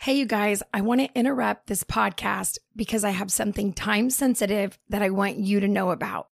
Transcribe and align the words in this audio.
Hey, 0.00 0.14
you 0.14 0.26
guys, 0.26 0.62
I 0.72 0.80
want 0.82 1.00
to 1.00 1.18
interrupt 1.18 1.66
this 1.66 1.82
podcast 1.82 2.58
because 2.76 3.02
I 3.02 3.10
have 3.10 3.32
something 3.32 3.72
time 3.72 4.10
sensitive 4.10 4.78
that 4.88 5.02
I 5.02 5.10
want 5.10 5.38
you 5.38 5.58
to 5.58 5.66
know 5.66 5.90
about. 5.90 6.28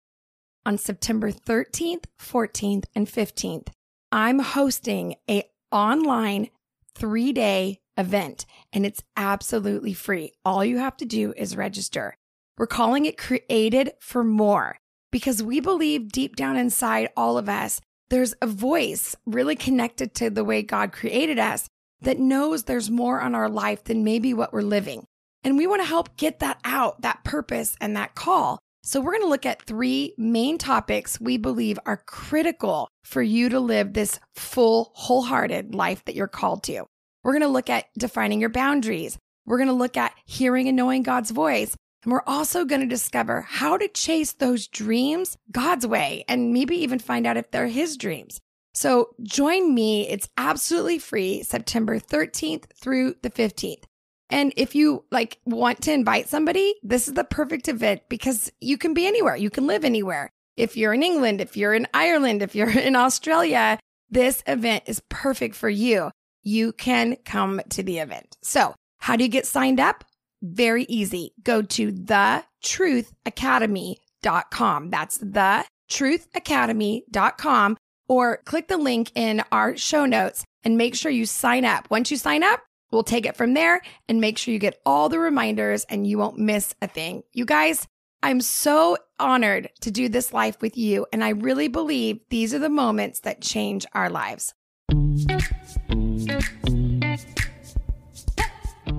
On 0.65 0.79
September 0.79 1.33
13th, 1.33 2.05
14th, 2.17 2.85
and 2.95 3.09
15th, 3.09 3.67
I'm 4.13 4.39
hosting 4.39 5.17
a 5.29 5.43
online 5.73 6.51
three 6.95 7.33
day 7.33 7.81
event 7.97 8.47
and 8.73 8.87
it's 8.87 9.03
absolutely 9.17 9.95
free. 9.95 10.33
All 10.45 10.65
you 10.65 10.79
have 10.79 10.97
to 10.99 11.05
do 11.05 11.35
is 11.37 11.57
register. 11.57 12.17
We're 12.57 12.69
calling 12.69 13.05
it 13.05 13.19
Created 13.19 13.95
for 13.99 14.23
More 14.23 14.79
because 15.11 15.43
we 15.43 15.59
believe 15.59 16.13
deep 16.13 16.37
down 16.37 16.57
inside 16.57 17.09
all 17.17 17.37
of 17.37 17.49
us, 17.49 17.81
there's 18.11 18.35
a 18.41 18.47
voice 18.47 19.17
really 19.27 19.57
connected 19.57 20.15
to 20.15 20.31
the 20.31 20.45
way 20.45 20.63
God 20.63 20.93
created 20.93 21.41
us 21.41 21.69
that 22.01 22.19
knows 22.19 22.65
there's 22.65 22.91
more 22.91 23.21
on 23.21 23.35
our 23.35 23.49
life 23.49 23.85
than 23.85 24.05
maybe 24.05 24.35
what 24.35 24.53
we're 24.53 24.63
living. 24.63 25.07
And 25.43 25.57
we 25.57 25.67
want 25.67 25.83
to 25.83 25.89
help 25.89 26.17
get 26.17 26.41
that 26.41 26.59
out, 26.65 27.03
that 27.03 27.25
purpose 27.25 27.77
and 27.81 27.97
that 27.97 28.15
call. 28.15 28.59
So 28.83 29.01
we're 29.01 29.13
going 29.13 29.25
to 29.25 29.29
look 29.29 29.47
at 29.47 29.63
three 29.63 30.15
main 30.17 30.59
topics 30.59 31.21
we 31.21 31.39
believe 31.39 31.79
are 31.87 32.03
critical 32.07 32.89
for 33.05 33.23
you 33.23 33.49
to 33.49 33.59
live 33.59 33.93
this 33.93 34.21
full, 34.35 34.93
wholehearted 34.95 35.75
life 35.75 36.05
that 36.05 36.15
you're 36.15 36.29
called 36.29 36.63
to. 36.65 36.85
We're 37.25 37.33
going 37.33 37.43
to 37.43 37.49
look 37.49 37.69
at 37.69 37.87
defining 37.99 38.41
your 38.41 38.51
boundaries. 38.51 39.19
We're 39.45 39.59
going 39.59 39.69
to 39.69 39.73
look 39.73 39.97
at 39.97 40.15
hearing 40.25 40.69
and 40.69 40.77
knowing 40.77 41.03
God's 41.03 41.33
voice. 41.33 41.77
And 42.05 42.13
we're 42.13 42.23
also 42.27 42.65
going 42.65 42.81
to 42.81 42.87
discover 42.87 43.43
how 43.43 43.77
to 43.77 43.89
chase 43.89 44.33
those 44.33 44.69
dreams 44.69 45.37
God's 45.51 45.87
way 45.87 46.25
and 46.29 46.53
maybe 46.53 46.77
even 46.77 47.01
find 47.01 47.27
out 47.27 47.37
if 47.37 47.51
they're 47.51 47.67
his 47.67 47.97
dreams. 47.97 48.41
So 48.77 49.09
join 49.23 49.75
me. 49.75 50.07
It's 50.07 50.29
absolutely 50.37 50.99
free 50.99 51.43
September 51.43 51.99
13th 51.99 52.65
through 52.79 53.15
the 53.23 53.31
15th. 53.31 53.85
And 54.29 54.53
if 54.55 54.75
you 54.75 55.07
like 55.11 55.39
want 55.47 55.81
to 55.85 55.95
invite 55.95 56.29
somebody, 56.29 56.75
this 56.83 57.09
is 57.09 57.15
the 57.15 57.25
perfect 57.25 57.69
event 57.69 58.03
because 58.11 58.53
you 58.61 58.77
can 58.77 58.93
be 58.93 59.07
anywhere. 59.07 59.35
You 59.35 59.49
can 59.49 59.67
live 59.67 59.83
anywhere. 59.83 60.29
If 60.59 60.77
you're 60.77 60.93
in 60.93 61.03
England, 61.03 61.41
if 61.41 61.57
you're 61.57 61.73
in 61.73 61.89
Ireland, 61.95 62.43
if 62.43 62.55
you're 62.55 62.69
in 62.79 62.97
Australia, 62.97 63.79
this 64.11 64.43
event 64.47 64.83
is 64.85 65.01
perfect 65.09 65.55
for 65.55 65.71
you. 65.71 66.11
You 66.43 66.75
can 66.75 67.17
come 67.25 67.63
to 67.71 67.83
the 67.83 68.01
event. 68.01 68.37
So 68.43 68.75
how 68.99 69.17
do 69.17 69.25
you 69.25 69.31
get 69.31 69.47
signed 69.47 69.81
up? 69.81 70.05
Very 70.43 70.85
easy. 70.85 71.33
Go 71.43 71.63
to 71.63 71.93
thetruthacademy.com. 71.93 74.91
That's 74.91 75.19
thetruthacademy.com 75.19 77.77
or 78.09 78.39
click 78.39 78.69
the 78.69 78.77
link 78.77 79.13
in 79.15 79.43
our 79.53 79.77
show 79.77 80.07
notes 80.07 80.45
and 80.65 80.77
make 80.77 80.95
sure 80.95 81.11
you 81.11 81.27
sign 81.27 81.65
up. 81.65 81.91
Once 81.91 82.11
you 82.11 82.17
sign 82.17 82.43
up, 82.43 82.61
we'll 82.91 83.03
take 83.03 83.27
it 83.27 83.37
from 83.37 83.55
there 83.55 83.81
and 84.09 84.21
make 84.21 84.39
sure 84.39 84.53
you 84.53 84.59
get 84.59 84.81
all 84.85 85.09
the 85.09 85.19
reminders 85.19 85.85
and 85.85 86.07
you 86.07 86.19
won't 86.19 86.39
miss 86.39 86.75
a 86.83 86.87
thing. 86.87 87.23
You 87.33 87.45
guys, 87.45 87.87
I'm 88.23 88.41
so 88.41 88.97
honored 89.19 89.71
to 89.83 89.91
do 89.91 90.09
this 90.09 90.33
life 90.33 90.61
with 90.61 90.77
you. 90.77 91.07
And 91.13 91.23
I 91.23 91.31
really 91.31 91.69
believe 91.69 92.21
these 92.31 92.55
are 92.55 92.59
the 92.59 92.69
moments 92.69 93.21
that 93.21 93.41
change 93.41 93.87
our 93.93 94.11
lives. 94.11 94.55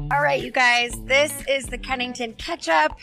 All 0.10 0.22
right, 0.24 0.42
you 0.42 0.52
guys, 0.52 0.94
this 1.04 1.34
is 1.50 1.66
the 1.66 1.78
Cunnington 1.78 2.34
Catch 2.34 2.70
Up. 2.70 2.98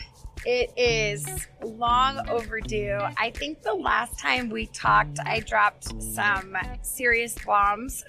It 0.46 0.72
is 0.76 1.26
long 1.62 2.28
overdue. 2.28 2.98
I 3.16 3.30
think 3.30 3.62
the 3.62 3.72
last 3.72 4.18
time 4.18 4.50
we 4.50 4.66
talked, 4.66 5.18
I 5.24 5.40
dropped 5.40 6.02
some 6.02 6.54
serious 6.82 7.34
bombs 7.46 8.04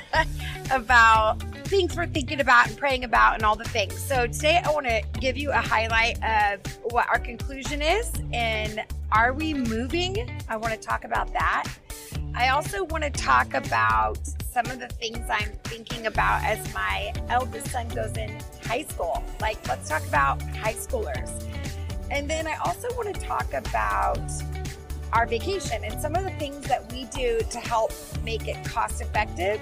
about 0.70 1.42
things 1.66 1.96
we're 1.96 2.06
thinking 2.06 2.40
about 2.40 2.68
and 2.68 2.76
praying 2.76 3.04
about 3.04 3.36
and 3.36 3.42
all 3.42 3.56
the 3.56 3.64
things. 3.64 3.96
So 3.96 4.26
today 4.26 4.60
I 4.62 4.70
want 4.70 4.86
to 4.86 5.02
give 5.18 5.38
you 5.38 5.50
a 5.50 5.60
highlight 5.60 6.22
of 6.22 6.60
what 6.92 7.08
our 7.08 7.18
conclusion 7.18 7.80
is 7.80 8.12
and 8.34 8.84
are 9.10 9.32
we 9.32 9.54
moving? 9.54 10.30
I 10.50 10.56
want 10.56 10.74
to 10.74 10.80
talk 10.80 11.04
about 11.04 11.32
that. 11.32 11.64
I 12.34 12.48
also 12.48 12.84
want 12.84 13.04
to 13.04 13.10
talk 13.10 13.54
about 13.54 14.18
some 14.52 14.66
of 14.66 14.78
the 14.78 14.88
things 14.88 15.18
I'm 15.30 15.50
thinking 15.64 16.06
about 16.06 16.44
as 16.44 16.72
my 16.74 17.12
eldest 17.28 17.68
son 17.68 17.88
goes 17.88 18.16
in 18.16 18.38
high 18.64 18.84
school. 18.84 19.22
Like, 19.40 19.66
let's 19.68 19.88
talk 19.88 20.06
about 20.06 20.40
high 20.56 20.74
schoolers. 20.74 21.46
And 22.12 22.28
then 22.28 22.46
I 22.46 22.56
also 22.56 22.88
want 22.94 23.14
to 23.14 23.18
talk 23.22 23.54
about 23.54 24.20
our 25.14 25.26
vacation 25.26 25.82
and 25.82 25.98
some 25.98 26.14
of 26.14 26.24
the 26.24 26.30
things 26.32 26.68
that 26.68 26.92
we 26.92 27.06
do 27.06 27.40
to 27.50 27.58
help 27.58 27.90
make 28.22 28.48
it 28.48 28.62
cost 28.66 29.00
effective 29.00 29.58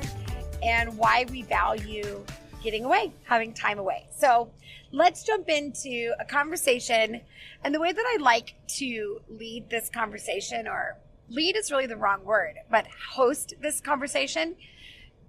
and 0.60 0.98
why 0.98 1.26
we 1.30 1.42
value 1.42 2.24
getting 2.60 2.84
away, 2.84 3.12
having 3.22 3.54
time 3.54 3.78
away. 3.78 4.08
So 4.16 4.50
let's 4.90 5.22
jump 5.22 5.48
into 5.48 6.12
a 6.18 6.24
conversation. 6.24 7.20
And 7.62 7.72
the 7.72 7.78
way 7.78 7.92
that 7.92 8.04
I 8.04 8.20
like 8.20 8.54
to 8.78 9.20
lead 9.28 9.70
this 9.70 9.88
conversation 9.88 10.66
or 10.66 10.98
lead 11.28 11.54
is 11.54 11.70
really 11.70 11.86
the 11.86 11.96
wrong 11.96 12.24
word, 12.24 12.56
but 12.68 12.88
host 13.12 13.54
this 13.62 13.80
conversation 13.80 14.56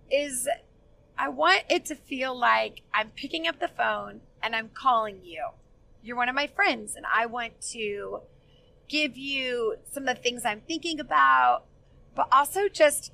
is 0.10 0.50
I 1.20 1.30
want 1.30 1.66
it 1.70 1.86
to 1.86 1.96
feel 1.96 2.36
like 2.36 2.82
I'm 2.92 3.12
picking 3.12 3.48
up 3.48 3.60
the 3.60 3.68
phone 3.68 4.22
and 4.42 4.56
I'm 4.56 4.70
calling 4.74 5.20
you. 5.24 5.50
You're 6.04 6.18
one 6.18 6.30
of 6.30 6.36
my 6.36 6.48
friends, 6.48 6.96
and 6.96 7.06
I 7.14 7.26
want 7.26 7.62
to 7.72 8.22
give 8.88 9.18
you 9.18 9.76
some 9.92 10.08
of 10.08 10.18
the 10.18 10.22
things 10.22 10.44
I'm 10.46 10.62
thinking 10.62 11.00
about, 11.00 11.64
but 12.16 12.28
also 12.32 12.68
just 12.68 13.12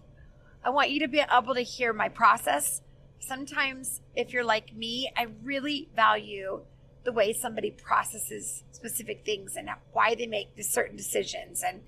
I 0.64 0.70
want 0.70 0.90
you 0.90 1.00
to 1.02 1.08
be 1.08 1.24
able 1.32 1.54
to 1.54 1.62
hear 1.62 1.94
my 1.94 2.10
process. 2.10 2.82
Sometimes, 3.20 4.02
if 4.16 4.34
you're 4.34 4.44
like 4.44 4.76
me, 4.76 5.12
I 5.16 5.28
really 5.44 5.90
value 5.96 6.62
the 7.08 7.14
way 7.14 7.32
somebody 7.32 7.72
processes 7.72 8.64
specific 8.72 9.24
things 9.26 9.56
and 9.56 9.70
why 9.94 10.14
they 10.14 10.28
make 10.28 10.56
the 10.58 10.62
certain 10.62 10.98
decisions 10.98 11.64
and 11.66 11.82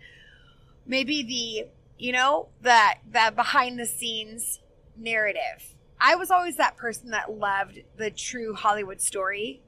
maybe 0.85 1.21
the 1.21 1.69
you 2.01 2.13
know 2.13 2.47
that 2.61 2.99
that 3.11 3.35
behind 3.35 3.77
the 3.77 3.85
scenes 3.85 4.61
narrative 4.97 5.75
i 5.99 6.15
was 6.15 6.31
always 6.31 6.55
that 6.55 6.77
person 6.77 7.09
that 7.09 7.29
loved 7.29 7.79
the 7.97 8.09
true 8.09 8.53
hollywood 8.53 9.01
story 9.01 9.61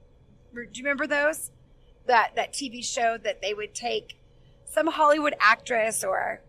do 0.53 0.62
you 0.73 0.84
remember 0.84 1.07
those? 1.07 1.51
That 2.07 2.35
that 2.35 2.51
tv 2.51 2.84
show 2.84 3.17
that 3.23 3.41
they 3.41 3.53
would 3.53 3.73
take 3.75 4.17
some 4.66 4.88
hollywood 4.88 5.35
actress 5.39 6.03
or 6.03 6.41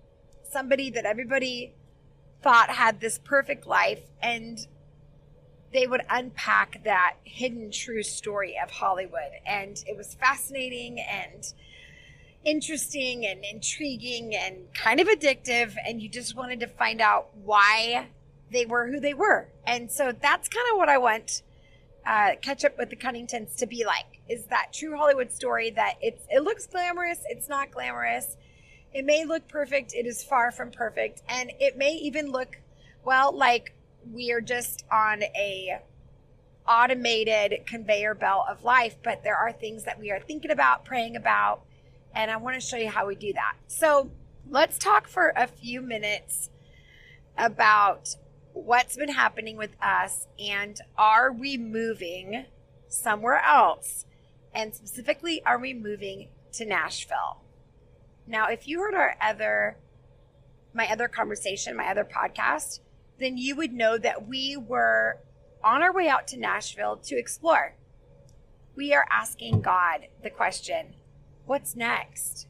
somebody 0.50 0.90
that 0.90 1.04
everybody 1.04 1.74
thought 2.42 2.70
had 2.70 3.00
this 3.00 3.18
perfect 3.18 3.66
life 3.66 4.02
and 4.22 4.66
they 5.72 5.86
would 5.86 6.02
unpack 6.10 6.84
that 6.84 7.16
hidden 7.24 7.70
true 7.70 8.02
story 8.02 8.56
of 8.62 8.70
hollywood. 8.70 9.32
And 9.46 9.82
it 9.86 9.96
was 9.96 10.14
fascinating 10.14 11.00
and 11.00 11.52
interesting 12.44 13.26
and 13.26 13.44
intriguing 13.44 14.34
and 14.34 14.72
kind 14.74 15.00
of 15.00 15.06
addictive 15.06 15.74
and 15.86 16.02
you 16.02 16.08
just 16.08 16.34
wanted 16.34 16.60
to 16.60 16.66
find 16.66 17.00
out 17.00 17.28
why 17.44 18.08
they 18.50 18.66
were 18.66 18.88
who 18.88 19.00
they 19.00 19.14
were. 19.14 19.48
And 19.66 19.90
so 19.90 20.12
that's 20.12 20.48
kind 20.48 20.66
of 20.72 20.78
what 20.78 20.88
i 20.88 20.98
want 20.98 21.42
uh, 22.06 22.30
catch 22.40 22.64
up 22.64 22.76
with 22.78 22.90
the 22.90 22.96
cunningtons 22.96 23.56
to 23.56 23.66
be 23.66 23.84
like 23.84 24.20
is 24.28 24.44
that 24.46 24.72
true 24.72 24.96
hollywood 24.96 25.30
story 25.30 25.70
that 25.70 25.94
it's 26.00 26.24
it 26.28 26.42
looks 26.42 26.66
glamorous 26.66 27.20
it's 27.28 27.48
not 27.48 27.70
glamorous 27.70 28.36
it 28.92 29.04
may 29.04 29.24
look 29.24 29.46
perfect 29.48 29.94
it 29.94 30.06
is 30.06 30.24
far 30.24 30.50
from 30.50 30.70
perfect 30.70 31.22
and 31.28 31.52
it 31.60 31.76
may 31.76 31.92
even 31.92 32.30
look 32.30 32.58
well 33.04 33.36
like 33.36 33.74
we 34.12 34.32
are 34.32 34.40
just 34.40 34.84
on 34.90 35.22
a 35.22 35.78
automated 36.66 37.66
conveyor 37.66 38.14
belt 38.14 38.46
of 38.48 38.64
life 38.64 38.96
but 39.02 39.22
there 39.22 39.36
are 39.36 39.52
things 39.52 39.84
that 39.84 39.98
we 39.98 40.10
are 40.10 40.20
thinking 40.20 40.50
about 40.50 40.84
praying 40.84 41.16
about 41.16 41.62
and 42.14 42.30
I 42.30 42.36
want 42.36 42.60
to 42.60 42.66
show 42.66 42.76
you 42.76 42.88
how 42.88 43.06
we 43.06 43.14
do 43.14 43.32
that. 43.32 43.54
So 43.66 44.10
let's 44.48 44.78
talk 44.78 45.08
for 45.08 45.32
a 45.36 45.46
few 45.46 45.80
minutes 45.80 46.50
about 47.36 48.16
what's 48.52 48.96
been 48.96 49.10
happening 49.10 49.56
with 49.56 49.74
us 49.82 50.26
and 50.38 50.78
are 50.96 51.32
we 51.32 51.56
moving 51.56 52.46
somewhere 52.88 53.43
else? 53.43 54.04
And 54.54 54.75
specifically, 54.75 55.43
are 55.44 55.58
we 55.58 55.72
moving 55.72 56.28
to 56.52 56.66
Nashville? 56.66 57.43
Now, 58.26 58.49
if 58.49 58.69
you 58.69 58.81
heard 58.81 58.94
our 58.94 59.16
other, 59.20 59.78
my 60.75 60.87
other 60.90 61.08
conversation, 61.08 61.76
my 61.76 61.88
other 61.88 62.04
podcast, 62.04 62.81
then 63.19 63.38
you 63.38 63.56
would 63.56 63.72
know 63.72 63.99
that 63.99 64.28
we 64.28 64.56
were 64.56 65.19
on 65.64 65.82
our 65.82 65.93
way 65.93 66.08
out 66.08 66.26
to 66.28 66.38
Nashville 66.38 66.96
to 66.96 67.16
explore. 67.16 67.76
We 68.75 68.93
are 68.94 69.06
asking 69.10 69.62
God 69.62 70.06
the 70.22 70.31
question 70.31 70.94
What's 71.44 71.75
next? 71.75 72.46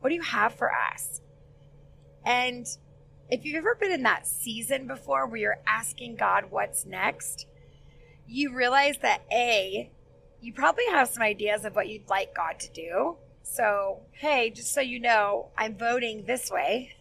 What 0.00 0.10
do 0.10 0.14
you 0.14 0.22
have 0.22 0.54
for 0.54 0.70
us? 0.72 1.20
And 2.24 2.66
if 3.32 3.46
you've 3.46 3.56
ever 3.56 3.74
been 3.74 3.90
in 3.90 4.02
that 4.02 4.26
season 4.26 4.86
before 4.86 5.26
where 5.26 5.40
you're 5.40 5.60
asking 5.66 6.16
God 6.16 6.50
what's 6.50 6.84
next, 6.84 7.46
you 8.28 8.54
realize 8.54 8.98
that 9.00 9.22
A, 9.32 9.90
you 10.42 10.52
probably 10.52 10.84
have 10.90 11.08
some 11.08 11.22
ideas 11.22 11.64
of 11.64 11.74
what 11.74 11.88
you'd 11.88 12.10
like 12.10 12.34
God 12.34 12.60
to 12.60 12.70
do. 12.72 13.16
So, 13.42 14.00
hey, 14.10 14.50
just 14.50 14.74
so 14.74 14.82
you 14.82 15.00
know, 15.00 15.48
I'm 15.56 15.78
voting 15.78 16.26
this 16.26 16.50
way. 16.50 16.92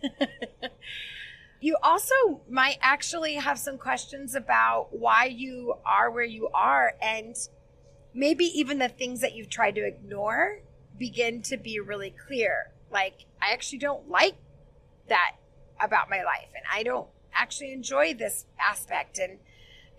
you 1.60 1.76
also 1.84 2.16
might 2.50 2.78
actually 2.82 3.34
have 3.34 3.60
some 3.60 3.78
questions 3.78 4.34
about 4.34 4.98
why 4.98 5.26
you 5.26 5.74
are 5.86 6.10
where 6.10 6.24
you 6.24 6.48
are 6.54 6.94
and 7.02 7.36
maybe 8.14 8.46
even 8.46 8.80
the 8.80 8.88
things 8.88 9.20
that 9.20 9.36
you've 9.36 9.50
tried 9.50 9.76
to 9.76 9.86
ignore 9.86 10.62
begin 10.98 11.42
to 11.42 11.58
be 11.58 11.82
really 11.82 12.16
clear. 12.26 12.72
Like, 12.90 13.26
I 13.42 13.52
actually 13.52 13.80
don't 13.80 14.10
like 14.10 14.36
that 15.10 15.36
about 15.82 16.10
my 16.10 16.24
life, 16.24 16.50
and 16.56 16.64
I 16.72 16.84
don't 16.84 17.08
actually 17.34 17.74
enjoy 17.74 18.14
this 18.14 18.46
aspect, 18.60 19.18
and 19.18 19.40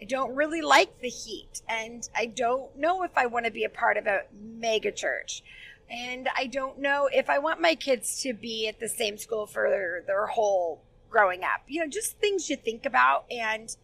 I 0.00 0.04
don't 0.04 0.34
really 0.34 0.62
like 0.62 1.00
the 1.00 1.08
heat, 1.08 1.62
and 1.68 2.08
I 2.16 2.26
don't 2.26 2.76
know 2.76 3.02
if 3.02 3.16
I 3.16 3.26
want 3.26 3.46
to 3.46 3.52
be 3.52 3.64
a 3.64 3.68
part 3.68 3.96
of 3.96 4.06
a 4.06 4.22
mega 4.32 4.92
church. 4.92 5.42
And 5.90 6.28
I 6.34 6.46
don't 6.46 6.78
know 6.78 7.08
if 7.12 7.28
I 7.28 7.38
want 7.38 7.60
my 7.60 7.74
kids 7.74 8.22
to 8.22 8.32
be 8.32 8.66
at 8.66 8.80
the 8.80 8.88
same 8.88 9.18
school 9.18 9.46
for 9.46 9.68
their, 9.68 10.02
their 10.06 10.26
whole 10.26 10.80
growing 11.10 11.44
up. 11.44 11.62
You 11.68 11.82
know, 11.82 11.86
just 11.86 12.16
things 12.16 12.48
you 12.48 12.56
think 12.56 12.86
about. 12.86 13.26
And 13.30 13.76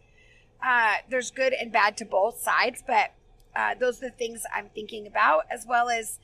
uh, 0.65 0.95
there's 1.09 1.29
good 1.29 1.53
and 1.53 1.71
bad 1.71 1.97
to 1.97 2.05
both 2.05 2.39
sides, 2.39 2.83
but 2.85 3.13
uh, 3.55 3.75
those 3.79 4.01
are 4.01 4.09
the 4.09 4.15
things 4.15 4.43
I'm 4.53 4.69
thinking 4.73 5.05
about, 5.05 5.43
as 5.51 5.65
well 5.67 5.89
as 5.89 6.17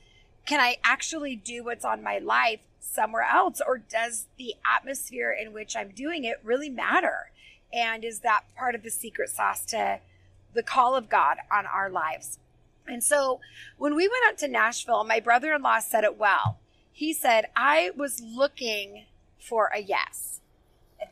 can 0.46 0.60
I 0.60 0.78
actually 0.84 1.36
do 1.36 1.64
what's 1.64 1.86
on 1.86 2.04
my 2.04 2.18
life 2.18 2.62
somewhere 2.92 3.28
else, 3.30 3.62
or 3.66 3.78
does 3.78 4.26
the 4.38 4.56
atmosphere 4.66 5.32
in 5.32 5.54
which 5.54 5.76
I'm 5.76 5.90
doing 5.90 6.24
it 6.24 6.40
really 6.44 6.70
matter? 6.70 7.32
And 7.74 8.06
is 8.06 8.20
that 8.20 8.44
part 8.56 8.76
of 8.76 8.84
the 8.84 8.92
secret 8.92 9.30
sauce 9.30 9.66
to 9.66 10.00
the 10.54 10.64
call 10.64 10.96
of 10.96 11.10
God 11.10 11.38
on 11.52 11.66
our 11.66 11.90
lives? 11.90 12.40
And 12.88 13.04
so 13.04 13.40
when 13.78 13.96
we 13.96 14.08
went 14.08 14.24
out 14.28 14.38
to 14.40 14.48
Nashville, 14.48 15.04
my 15.04 15.20
brother 15.20 15.54
in 15.54 15.62
law 15.62 15.80
said 15.80 16.04
it 16.04 16.18
well. 16.18 16.60
He 16.92 17.14
said, 17.14 17.48
I 17.56 17.92
was 17.98 18.22
looking 18.22 19.06
for 19.40 19.70
a 19.74 19.80
yes. 19.80 20.40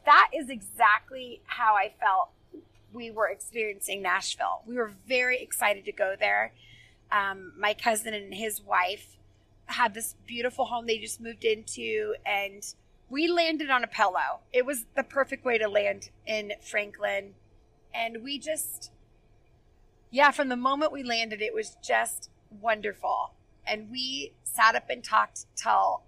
That 0.06 0.30
is 0.34 0.50
exactly 0.50 1.42
how 1.46 1.76
I 1.76 1.92
felt 2.00 2.30
we 2.94 3.12
were 3.12 3.28
experiencing 3.28 4.02
Nashville. 4.02 4.62
We 4.66 4.76
were 4.76 4.94
very 5.08 5.42
excited 5.42 5.84
to 5.86 5.92
go 5.92 6.16
there. 6.18 6.54
Um, 7.12 7.54
my 7.58 7.74
cousin 7.74 8.14
and 8.14 8.34
his 8.34 8.62
wife 8.62 9.18
had 9.68 9.94
this 9.94 10.16
beautiful 10.26 10.66
home 10.66 10.86
they 10.86 10.98
just 10.98 11.22
moved 11.22 11.44
into, 11.44 12.16
and 12.26 12.64
we 13.10 13.28
landed 13.28 13.70
on 13.70 13.84
a 13.84 13.88
pillow. 13.88 14.42
It 14.52 14.66
was 14.66 14.86
the 14.96 15.04
perfect 15.04 15.46
way 15.46 15.58
to 15.58 15.68
land 15.68 16.10
in 16.26 16.54
Franklin. 16.62 17.34
And 17.94 18.24
we 18.24 18.40
just, 18.40 18.92
yeah, 20.10 20.32
from 20.32 20.50
the 20.50 20.56
moment 20.56 20.92
we 20.92 21.04
landed, 21.04 21.42
it 21.42 21.54
was 21.54 21.78
just 21.84 22.32
wonderful. 22.62 23.34
And 23.68 23.92
we 23.92 24.34
sat 24.44 24.76
up 24.76 24.90
and 24.90 25.04
talked 25.04 25.46
till 25.56 26.02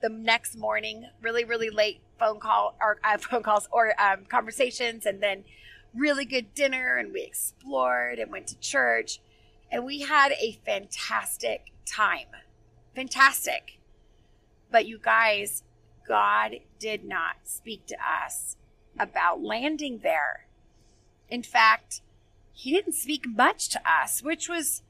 the 0.00 0.08
next 0.08 0.56
morning, 0.56 1.08
really, 1.20 1.44
really 1.44 1.70
late 1.70 2.00
phone 2.18 2.40
call 2.40 2.74
or 2.80 2.98
uh, 3.04 3.18
phone 3.18 3.42
calls 3.42 3.68
or 3.70 3.98
um, 4.00 4.24
conversations, 4.24 5.04
and 5.04 5.22
then 5.22 5.44
really 5.94 6.24
good 6.24 6.54
dinner. 6.54 6.96
And 6.96 7.12
we 7.12 7.22
explored 7.22 8.18
and 8.18 8.30
went 8.30 8.46
to 8.48 8.58
church, 8.60 9.20
and 9.70 9.84
we 9.84 10.00
had 10.00 10.32
a 10.32 10.58
fantastic 10.64 11.72
time. 11.84 12.28
Fantastic. 12.96 13.78
But 14.70 14.86
you 14.86 14.98
guys, 14.98 15.62
God 16.08 16.56
did 16.78 17.04
not 17.04 17.36
speak 17.44 17.86
to 17.88 17.96
us 17.96 18.56
about 18.98 19.42
landing 19.42 20.00
there. 20.02 20.46
In 21.28 21.42
fact, 21.42 22.00
He 22.54 22.72
didn't 22.72 22.94
speak 22.94 23.26
much 23.28 23.68
to 23.68 23.80
us, 23.86 24.22
which 24.22 24.48
was 24.48 24.82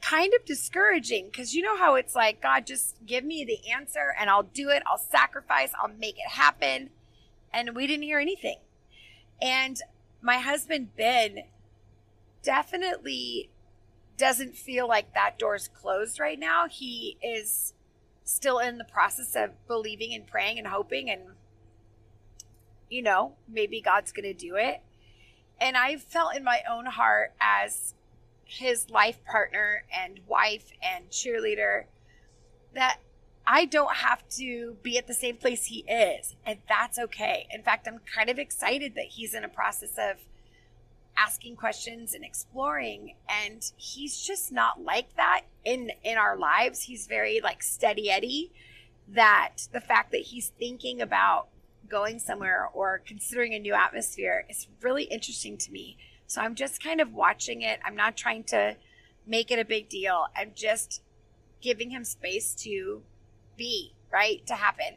kind 0.00 0.32
of 0.34 0.46
discouraging 0.46 1.26
because 1.26 1.54
you 1.54 1.62
know 1.62 1.76
how 1.76 1.96
it's 1.96 2.14
like, 2.14 2.40
God, 2.40 2.66
just 2.66 2.96
give 3.04 3.24
me 3.24 3.44
the 3.44 3.70
answer 3.70 4.14
and 4.18 4.30
I'll 4.30 4.42
do 4.42 4.70
it. 4.70 4.82
I'll 4.86 4.96
sacrifice. 4.96 5.72
I'll 5.78 5.88
make 5.88 6.16
it 6.16 6.30
happen. 6.30 6.88
And 7.52 7.76
we 7.76 7.86
didn't 7.86 8.04
hear 8.04 8.18
anything. 8.18 8.58
And 9.42 9.78
my 10.22 10.38
husband, 10.38 10.96
Ben, 10.96 11.44
definitely 12.42 13.50
doesn't 14.16 14.56
feel 14.56 14.88
like 14.88 15.14
that 15.14 15.38
door's 15.38 15.68
closed 15.68 16.20
right 16.20 16.38
now. 16.38 16.66
He 16.68 17.16
is 17.22 17.74
still 18.24 18.58
in 18.58 18.78
the 18.78 18.84
process 18.84 19.34
of 19.34 19.50
believing 19.66 20.14
and 20.14 20.26
praying 20.26 20.58
and 20.58 20.68
hoping 20.68 21.10
and 21.10 21.20
you 22.90 23.02
know, 23.02 23.32
maybe 23.48 23.80
God's 23.80 24.12
going 24.12 24.24
to 24.24 24.34
do 24.34 24.56
it. 24.56 24.80
And 25.60 25.76
I 25.76 25.96
felt 25.96 26.36
in 26.36 26.44
my 26.44 26.60
own 26.70 26.86
heart 26.86 27.32
as 27.40 27.94
his 28.44 28.90
life 28.90 29.24
partner 29.24 29.84
and 29.92 30.20
wife 30.26 30.70
and 30.82 31.08
cheerleader 31.10 31.84
that 32.74 32.98
I 33.46 33.64
don't 33.64 33.96
have 33.96 34.26
to 34.36 34.76
be 34.82 34.96
at 34.96 35.06
the 35.06 35.14
same 35.14 35.36
place 35.36 35.66
he 35.66 35.80
is, 35.80 36.34
and 36.46 36.58
that's 36.68 36.98
okay. 36.98 37.46
In 37.50 37.62
fact, 37.62 37.86
I'm 37.86 38.00
kind 38.14 38.30
of 38.30 38.38
excited 38.38 38.94
that 38.94 39.06
he's 39.06 39.34
in 39.34 39.44
a 39.44 39.48
process 39.48 39.92
of 39.98 40.16
asking 41.16 41.56
questions 41.56 42.14
and 42.14 42.24
exploring 42.24 43.14
and 43.28 43.70
he's 43.76 44.20
just 44.20 44.50
not 44.50 44.82
like 44.82 45.14
that 45.16 45.42
in 45.64 45.90
in 46.02 46.18
our 46.18 46.36
lives. 46.36 46.82
He's 46.82 47.06
very 47.06 47.40
like 47.40 47.62
steady 47.62 48.10
Eddie 48.10 48.52
that 49.08 49.68
the 49.72 49.80
fact 49.80 50.10
that 50.12 50.22
he's 50.22 50.48
thinking 50.48 51.00
about 51.00 51.48
going 51.88 52.18
somewhere 52.18 52.68
or 52.72 53.02
considering 53.06 53.52
a 53.54 53.58
new 53.58 53.74
atmosphere 53.74 54.44
is 54.48 54.66
really 54.82 55.04
interesting 55.04 55.56
to 55.58 55.70
me. 55.70 55.96
So 56.26 56.40
I'm 56.40 56.54
just 56.54 56.82
kind 56.82 57.00
of 57.00 57.12
watching 57.12 57.62
it. 57.62 57.78
I'm 57.84 57.96
not 57.96 58.16
trying 58.16 58.44
to 58.44 58.76
make 59.26 59.50
it 59.50 59.58
a 59.58 59.64
big 59.64 59.88
deal. 59.88 60.26
I'm 60.36 60.52
just 60.54 61.02
giving 61.60 61.90
him 61.90 62.04
space 62.04 62.54
to 62.54 63.02
be, 63.56 63.94
right? 64.12 64.44
To 64.46 64.54
happen. 64.54 64.96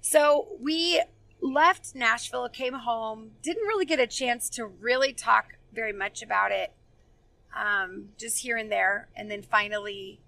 So 0.00 0.48
we 0.60 1.02
left 1.42 1.94
Nashville, 1.94 2.48
came 2.48 2.74
home, 2.74 3.32
didn't 3.42 3.66
really 3.66 3.84
get 3.84 4.00
a 4.00 4.06
chance 4.06 4.48
to 4.50 4.64
really 4.64 5.12
talk 5.12 5.56
very 5.74 5.92
much 5.92 6.22
about 6.22 6.52
it, 6.52 6.72
um, 7.54 8.10
just 8.16 8.38
here 8.38 8.56
and 8.56 8.72
there. 8.72 9.08
And 9.14 9.30
then 9.30 9.42
finally 9.42 10.20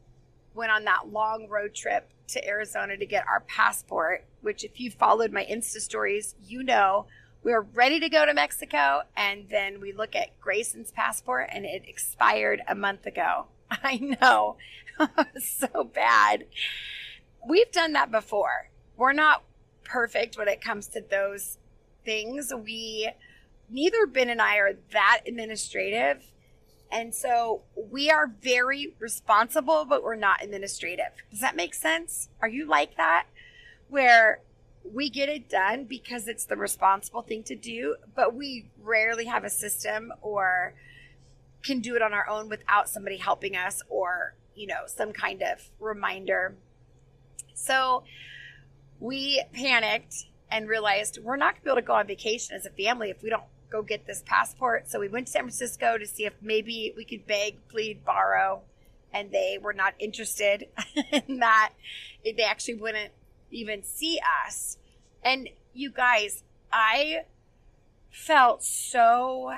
went 0.54 0.72
on 0.72 0.84
that 0.84 1.08
long 1.10 1.48
road 1.48 1.74
trip 1.74 2.10
to 2.28 2.46
Arizona 2.46 2.96
to 2.96 3.06
get 3.06 3.26
our 3.26 3.40
passport, 3.40 4.24
which, 4.42 4.64
if 4.64 4.80
you 4.80 4.90
followed 4.90 5.32
my 5.32 5.44
Insta 5.44 5.78
stories, 5.80 6.34
you 6.44 6.62
know 6.62 7.06
we're 7.44 7.60
ready 7.60 8.00
to 8.00 8.08
go 8.08 8.24
to 8.24 8.32
Mexico, 8.32 9.02
and 9.14 9.50
then 9.50 9.78
we 9.78 9.92
look 9.92 10.16
at 10.16 10.40
Grayson's 10.40 10.90
passport, 10.90 11.50
and 11.52 11.66
it 11.66 11.82
expired 11.86 12.62
a 12.66 12.74
month 12.74 13.04
ago. 13.06 13.46
I 13.70 13.98
know, 13.98 14.56
so 15.38 15.84
bad. 15.84 16.46
We've 17.46 17.70
done 17.70 17.92
that 17.92 18.10
before. 18.10 18.70
We're 18.96 19.12
not 19.12 19.42
perfect 19.84 20.36
when 20.36 20.48
it 20.48 20.60
comes 20.60 20.86
to 20.88 21.00
those 21.00 21.58
things. 22.04 22.52
We, 22.54 23.10
neither 23.70 24.06
Ben 24.06 24.30
and 24.30 24.40
I 24.40 24.56
are 24.56 24.74
that 24.92 25.20
administrative. 25.26 26.24
And 26.90 27.14
so 27.14 27.62
we 27.74 28.10
are 28.10 28.32
very 28.40 28.94
responsible, 28.98 29.84
but 29.84 30.02
we're 30.02 30.14
not 30.14 30.42
administrative. 30.42 31.12
Does 31.30 31.40
that 31.40 31.56
make 31.56 31.74
sense? 31.74 32.28
Are 32.40 32.48
you 32.48 32.66
like 32.66 32.96
that? 32.96 33.26
Where 33.88 34.40
we 34.84 35.08
get 35.08 35.28
it 35.28 35.48
done 35.48 35.84
because 35.84 36.28
it's 36.28 36.44
the 36.44 36.56
responsible 36.56 37.22
thing 37.22 37.42
to 37.44 37.56
do, 37.56 37.96
but 38.14 38.34
we 38.34 38.70
rarely 38.82 39.24
have 39.24 39.44
a 39.44 39.50
system 39.50 40.12
or 40.20 40.74
can 41.62 41.80
do 41.80 41.96
it 41.96 42.02
on 42.02 42.12
our 42.12 42.28
own 42.28 42.48
without 42.48 42.88
somebody 42.88 43.16
helping 43.16 43.56
us 43.56 43.82
or, 43.88 44.34
you 44.54 44.66
know, 44.66 44.82
some 44.86 45.12
kind 45.12 45.42
of 45.42 45.70
reminder. 45.80 46.54
So 47.54 48.04
we 49.04 49.44
panicked 49.52 50.24
and 50.50 50.66
realized 50.66 51.18
we're 51.22 51.36
not 51.36 51.52
going 51.52 51.60
to 51.60 51.64
be 51.64 51.70
able 51.70 51.76
to 51.76 51.86
go 51.86 51.92
on 51.92 52.06
vacation 52.06 52.56
as 52.56 52.64
a 52.64 52.70
family 52.70 53.10
if 53.10 53.22
we 53.22 53.28
don't 53.28 53.44
go 53.70 53.82
get 53.82 54.06
this 54.06 54.22
passport. 54.24 54.90
So 54.90 54.98
we 54.98 55.08
went 55.08 55.26
to 55.26 55.32
San 55.32 55.42
Francisco 55.42 55.98
to 55.98 56.06
see 56.06 56.24
if 56.24 56.32
maybe 56.40 56.94
we 56.96 57.04
could 57.04 57.26
beg, 57.26 57.68
plead, 57.68 58.02
borrow, 58.02 58.62
and 59.12 59.30
they 59.30 59.58
were 59.60 59.74
not 59.74 59.92
interested 59.98 60.68
in 61.28 61.40
that. 61.40 61.72
They 62.24 62.42
actually 62.42 62.74
wouldn't 62.74 63.12
even 63.50 63.82
see 63.84 64.18
us. 64.46 64.78
And 65.22 65.50
you 65.74 65.90
guys, 65.90 66.42
I 66.72 67.24
felt 68.10 68.62
so 68.62 69.52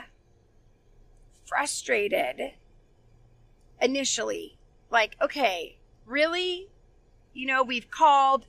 frustrated 1.44 2.52
initially. 3.80 4.58
Like, 4.90 5.14
okay, 5.22 5.78
really? 6.04 6.68
You 7.32 7.46
know, 7.46 7.62
we've 7.62 7.90
called, 7.90 8.46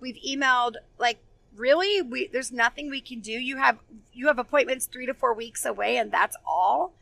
we've 0.00 0.18
emailed, 0.26 0.76
like, 0.98 1.18
really? 1.58 2.02
We 2.02 2.28
there's 2.28 2.52
nothing 2.52 2.88
we 2.88 3.00
can 3.00 3.20
do. 3.20 3.32
You 3.32 3.56
have 3.56 3.78
you 4.12 4.28
have 4.28 4.38
appointments 4.38 4.86
3 4.86 5.06
to 5.06 5.14
4 5.14 5.34
weeks 5.34 5.64
away 5.64 5.96
and 5.96 6.10
that's 6.10 6.36
all. 6.46 6.94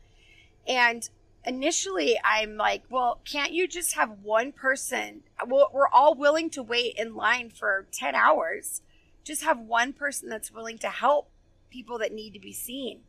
And 0.67 1.09
initially 1.45 2.19
I'm 2.23 2.57
like, 2.57 2.83
well, 2.89 3.19
can't 3.23 3.53
you 3.53 3.67
just 3.67 3.93
have 3.93 4.23
one 4.23 4.51
person? 4.51 5.21
Well, 5.45 5.69
we're 5.73 5.87
all 5.87 6.15
willing 6.15 6.49
to 6.51 6.63
wait 6.63 6.95
in 6.97 7.15
line 7.15 7.49
for 7.49 7.85
10 7.91 8.15
hours. 8.15 8.81
Just 9.23 9.43
have 9.43 9.59
one 9.59 9.93
person 9.93 10.29
that's 10.29 10.51
willing 10.51 10.77
to 10.79 10.89
help 10.89 11.29
people 11.69 11.97
that 11.99 12.13
need 12.13 12.33
to 12.33 12.39
be 12.39 12.53
seen. 12.53 13.01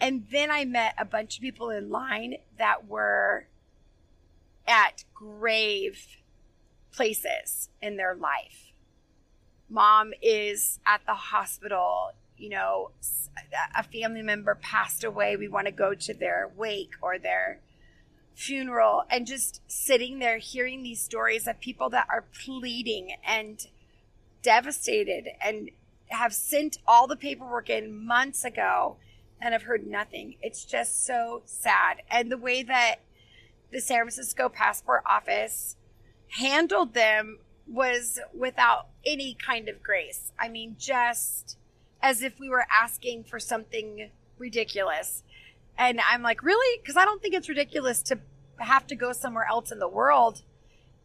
And 0.00 0.26
then 0.30 0.50
I 0.50 0.64
met 0.64 0.94
a 0.98 1.04
bunch 1.04 1.36
of 1.36 1.42
people 1.42 1.70
in 1.70 1.90
line 1.90 2.36
that 2.58 2.88
were 2.88 3.46
at 4.66 5.04
grave 5.14 6.18
places 6.92 7.68
in 7.80 7.96
their 7.96 8.14
life. 8.14 8.72
Mom 9.74 10.12
is 10.22 10.78
at 10.86 11.00
the 11.04 11.14
hospital 11.14 12.12
you 12.36 12.48
know, 12.48 12.90
a 13.76 13.82
family 13.82 14.22
member 14.22 14.54
passed 14.54 15.04
away, 15.04 15.36
we 15.36 15.48
want 15.48 15.66
to 15.66 15.72
go 15.72 15.94
to 15.94 16.14
their 16.14 16.50
wake 16.56 16.92
or 17.00 17.18
their 17.18 17.60
funeral 18.34 19.04
and 19.10 19.26
just 19.26 19.60
sitting 19.68 20.18
there 20.18 20.38
hearing 20.38 20.82
these 20.82 21.00
stories 21.00 21.46
of 21.46 21.60
people 21.60 21.88
that 21.90 22.06
are 22.10 22.24
pleading 22.44 23.14
and 23.26 23.68
devastated 24.42 25.28
and 25.40 25.70
have 26.08 26.34
sent 26.34 26.78
all 26.86 27.06
the 27.06 27.16
paperwork 27.16 27.70
in 27.70 28.04
months 28.04 28.44
ago 28.44 28.96
and 29.40 29.52
have 29.52 29.62
heard 29.62 29.86
nothing. 29.86 30.36
It's 30.42 30.64
just 30.64 31.06
so 31.06 31.42
sad. 31.44 32.02
And 32.10 32.30
the 32.30 32.36
way 32.36 32.62
that 32.62 32.96
the 33.72 33.80
San 33.80 33.98
Francisco 33.98 34.48
passport 34.48 35.02
office 35.06 35.76
handled 36.28 36.94
them 36.94 37.38
was 37.66 38.18
without 38.32 38.88
any 39.06 39.34
kind 39.34 39.68
of 39.68 39.82
grace. 39.82 40.32
I 40.38 40.48
mean, 40.48 40.76
just 40.78 41.56
as 42.02 42.22
if 42.22 42.38
we 42.38 42.48
were 42.48 42.66
asking 42.70 43.24
for 43.24 43.40
something 43.40 44.10
ridiculous. 44.38 45.22
And 45.78 46.00
I'm 46.08 46.22
like, 46.22 46.42
really? 46.42 46.80
Because 46.80 46.96
I 46.96 47.04
don't 47.04 47.22
think 47.22 47.34
it's 47.34 47.48
ridiculous 47.48 48.02
to 48.02 48.18
have 48.58 48.86
to 48.88 48.94
go 48.94 49.12
somewhere 49.12 49.46
else 49.48 49.72
in 49.72 49.78
the 49.78 49.88
world 49.88 50.42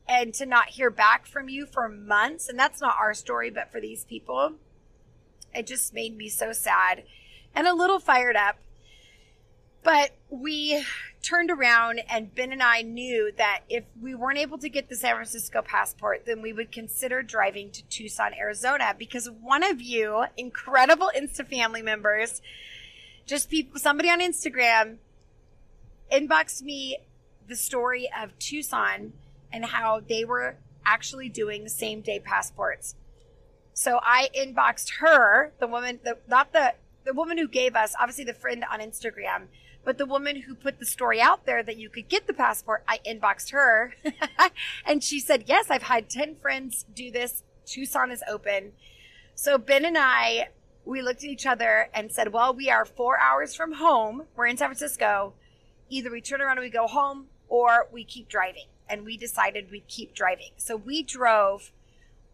and 0.08 0.34
to 0.34 0.46
not 0.46 0.70
hear 0.70 0.90
back 0.90 1.26
from 1.26 1.50
you 1.50 1.66
for 1.66 1.88
months. 1.88 2.50
And 2.50 2.60
that's 2.60 2.82
not 2.82 2.98
our 3.00 3.14
story, 3.14 3.50
but 3.50 3.72
for 3.72 3.80
these 3.80 4.04
people, 4.04 4.54
it 5.54 5.66
just 5.66 5.94
made 5.94 6.18
me 6.18 6.30
so 6.30 6.52
sad 6.52 7.04
and 7.56 7.68
a 7.68 7.74
little 7.74 8.00
fired 8.00 8.36
up. 8.36 8.58
But 9.84 10.12
we 10.30 10.84
turned 11.22 11.52
around, 11.52 12.02
and 12.10 12.34
Ben 12.34 12.52
and 12.52 12.64
I 12.64 12.82
knew 12.82 13.32
that 13.38 13.62
if 13.70 13.84
we 14.02 14.16
weren't 14.16 14.38
able 14.38 14.58
to 14.58 14.70
get 14.70 14.90
the 14.90 14.96
San 14.96 15.16
Francisco 15.16 15.62
passport, 15.62 16.26
then 16.26 16.42
we 16.42 16.54
would 16.54 16.72
consider 16.72 17.22
driving 17.22 17.72
to 17.72 17.84
Tucson, 17.84 18.34
Arizona, 18.34 18.96
because 18.98 19.30
one 19.30 19.64
of 19.64 19.82
you 19.82 20.26
incredible 20.38 21.12
Insta 21.16 21.48
family 21.48 21.82
members, 21.82 22.42
just 23.26 23.50
people, 23.50 23.80
somebody 23.80 24.10
on 24.10 24.20
Instagram, 24.20 24.98
inboxed 26.12 26.62
me 26.62 26.98
the 27.48 27.56
story 27.56 28.10
of 28.22 28.38
Tucson 28.40 29.14
and 29.52 29.66
how 29.66 30.00
they 30.00 30.26
were 30.26 30.56
actually 30.86 31.30
doing 31.30 31.68
same 31.68 32.02
day 32.02 32.20
passports. 32.20 32.96
So 33.74 34.00
I 34.04 34.30
inboxed 34.38 35.00
her, 35.00 35.54
the 35.60 35.68
woman, 35.68 36.00
the, 36.04 36.18
not 36.28 36.54
the 36.54 36.74
the 37.06 37.14
woman 37.14 37.38
who 37.38 37.48
gave 37.48 37.76
us, 37.76 37.96
obviously 38.00 38.26
the 38.26 38.34
friend 38.34 38.64
on 38.70 38.82
Instagram, 38.82 39.48
but 39.84 39.98
the 39.98 40.06
woman 40.06 40.42
who 40.42 40.56
put 40.56 40.80
the 40.80 40.86
story 40.86 41.22
out 41.22 41.46
there 41.46 41.64
that 41.64 41.78
you 41.78 41.90
could 41.90 42.10
get 42.10 42.28
the 42.28 42.34
passport, 42.34 42.84
I 42.88 43.00
inboxed 43.08 43.52
her 43.52 43.94
and 44.86 45.04
she 45.04 45.20
said, 45.20 45.46
Yes, 45.48 45.70
I've 45.70 45.84
had 45.84 46.10
10 46.10 46.36
friends 46.36 46.86
do 46.94 47.12
this. 47.12 47.44
Tucson 47.66 48.12
is 48.12 48.24
open. 48.30 48.74
So 49.36 49.58
Ben 49.58 49.86
and 49.86 49.98
I, 49.98 50.50
we 50.86 51.02
looked 51.02 51.24
at 51.24 51.30
each 51.30 51.46
other 51.46 51.90
and 51.94 52.12
said, 52.12 52.34
Well, 52.34 52.54
we 52.54 52.70
are 52.70 52.86
four 52.86 53.20
hours 53.20 53.56
from 53.56 53.74
home. 53.74 54.24
We're 54.36 54.48
in 54.48 54.58
San 54.58 54.68
Francisco. 54.68 55.34
Either 55.90 56.12
we 56.12 56.22
turn 56.22 56.42
around 56.42 56.58
and 56.58 56.66
we 56.66 56.70
go 56.70 56.88
home 56.88 57.28
or 57.48 57.88
we 57.92 58.04
keep 58.04 58.28
driving. 58.28 58.66
And 58.88 59.06
we 59.06 59.18
decided 59.18 59.72
we'd 59.72 59.88
keep 59.88 60.16
driving. 60.16 60.50
So 60.58 60.76
we 60.76 61.04
drove 61.04 61.72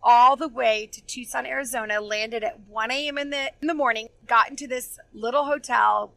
all 0.01 0.35
the 0.35 0.47
way 0.47 0.87
to 0.91 1.01
Tucson, 1.01 1.45
Arizona, 1.45 1.99
landed 1.99 2.43
at 2.43 2.59
1 2.61 2.91
a.m. 2.91 3.17
in 3.17 3.29
the 3.31 3.51
in 3.61 3.67
the 3.67 3.73
morning, 3.73 4.09
got 4.27 4.49
into 4.49 4.67
this 4.67 4.99
little 5.13 5.45
hotel. 5.45 6.13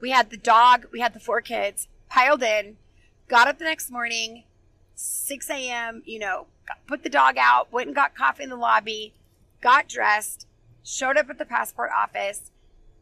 We 0.00 0.10
had 0.10 0.30
the 0.30 0.36
dog, 0.36 0.86
we 0.92 1.00
had 1.00 1.14
the 1.14 1.20
four 1.20 1.40
kids, 1.40 1.88
piled 2.08 2.42
in, 2.42 2.76
got 3.28 3.48
up 3.48 3.58
the 3.58 3.64
next 3.64 3.90
morning, 3.90 4.44
6 4.94 5.50
a.m., 5.50 6.02
you 6.04 6.18
know, 6.18 6.46
put 6.86 7.02
the 7.02 7.08
dog 7.10 7.36
out, 7.38 7.72
went 7.72 7.88
and 7.88 7.96
got 7.96 8.14
coffee 8.14 8.44
in 8.44 8.50
the 8.50 8.56
lobby, 8.56 9.14
got 9.60 9.88
dressed, 9.88 10.46
showed 10.82 11.16
up 11.16 11.30
at 11.30 11.38
the 11.38 11.44
passport 11.44 11.90
office, 11.96 12.52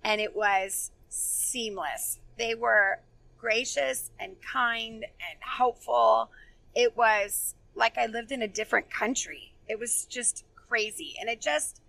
and 0.05 0.21
it 0.21 0.35
was 0.35 0.91
seamless. 1.09 2.19
They 2.39 2.55
were 2.55 3.01
gracious 3.39 4.11
and 4.19 4.37
kind 4.41 5.05
and 5.05 5.39
helpful. 5.41 6.31
It 6.75 6.97
was 6.97 7.55
like 7.75 7.99
I 7.99 8.07
lived 8.07 8.33
in 8.33 8.43
a 8.43 8.49
different 8.49 8.91
country 8.91 9.53
it 9.69 9.79
was 9.79 10.05
just 10.05 10.45
crazy. 10.55 11.15
And 11.21 11.29
it 11.29 11.41
just, 11.41 11.81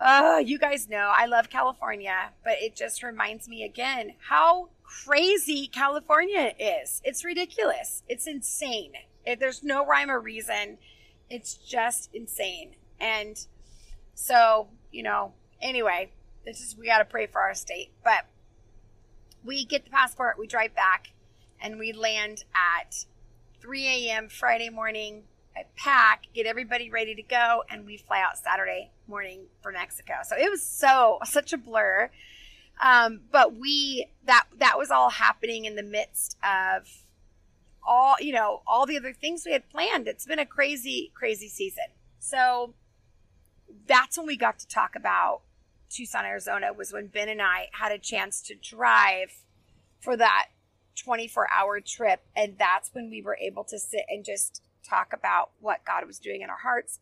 oh, 0.00 0.38
you 0.38 0.58
guys 0.58 0.88
know 0.88 1.12
I 1.14 1.26
love 1.26 1.50
California, 1.50 2.30
but 2.44 2.54
it 2.60 2.74
just 2.76 3.02
reminds 3.02 3.48
me 3.48 3.64
again 3.64 4.14
how 4.28 4.68
crazy 4.82 5.66
California 5.66 6.52
is. 6.58 7.00
It's 7.04 7.24
ridiculous. 7.24 8.02
It's 8.08 8.26
insane. 8.26 8.92
It, 9.24 9.40
there's 9.40 9.62
no 9.62 9.86
rhyme 9.86 10.10
or 10.10 10.20
reason. 10.20 10.78
It's 11.30 11.54
just 11.54 12.10
insane. 12.12 12.74
And 13.00 13.38
so, 14.14 14.68
you 14.90 15.02
know, 15.02 15.32
anyway, 15.60 16.12
this 16.44 16.60
is, 16.60 16.76
we 16.76 16.86
got 16.86 16.98
to 16.98 17.04
pray 17.04 17.26
for 17.26 17.40
our 17.40 17.54
state. 17.54 17.90
But 18.04 18.26
we 19.44 19.64
get 19.64 19.84
the 19.84 19.90
passport, 19.90 20.38
we 20.38 20.46
drive 20.46 20.74
back, 20.74 21.12
and 21.60 21.78
we 21.78 21.92
land 21.92 22.44
at 22.54 23.06
3 23.60 23.86
a.m. 23.86 24.28
Friday 24.28 24.68
morning 24.68 25.22
I 25.56 25.64
pack, 25.76 26.24
get 26.34 26.46
everybody 26.46 26.90
ready 26.90 27.14
to 27.14 27.22
go, 27.22 27.62
and 27.70 27.84
we 27.84 27.96
fly 27.96 28.20
out 28.20 28.38
Saturday 28.38 28.90
morning 29.06 29.46
for 29.62 29.72
Mexico. 29.72 30.14
So 30.24 30.36
it 30.36 30.50
was 30.50 30.62
so 30.62 31.18
such 31.24 31.52
a 31.52 31.58
blur. 31.58 32.10
Um, 32.82 33.20
but 33.30 33.54
we 33.54 34.06
that 34.24 34.46
that 34.58 34.78
was 34.78 34.90
all 34.90 35.10
happening 35.10 35.64
in 35.64 35.76
the 35.76 35.82
midst 35.82 36.36
of 36.42 36.88
all 37.86 38.16
you 38.20 38.32
know 38.32 38.62
all 38.66 38.86
the 38.86 38.96
other 38.96 39.12
things 39.12 39.44
we 39.44 39.52
had 39.52 39.68
planned. 39.68 40.08
It's 40.08 40.26
been 40.26 40.38
a 40.38 40.46
crazy 40.46 41.12
crazy 41.14 41.48
season. 41.48 41.84
So 42.18 42.74
that's 43.86 44.16
when 44.16 44.26
we 44.26 44.36
got 44.36 44.58
to 44.60 44.68
talk 44.68 44.94
about 44.96 45.42
Tucson, 45.90 46.24
Arizona. 46.24 46.72
Was 46.72 46.92
when 46.92 47.08
Ben 47.08 47.28
and 47.28 47.42
I 47.42 47.68
had 47.72 47.92
a 47.92 47.98
chance 47.98 48.40
to 48.42 48.54
drive 48.54 49.32
for 50.00 50.16
that 50.16 50.46
24 50.96 51.48
hour 51.50 51.80
trip, 51.80 52.22
and 52.34 52.56
that's 52.58 52.90
when 52.92 53.10
we 53.10 53.22
were 53.22 53.36
able 53.40 53.64
to 53.64 53.78
sit 53.78 54.04
and 54.08 54.24
just 54.24 54.62
talk 54.92 55.12
about 55.12 55.50
what 55.60 55.84
God 55.84 56.06
was 56.06 56.18
doing 56.18 56.42
in 56.42 56.50
our 56.50 56.58
hearts. 56.62 57.00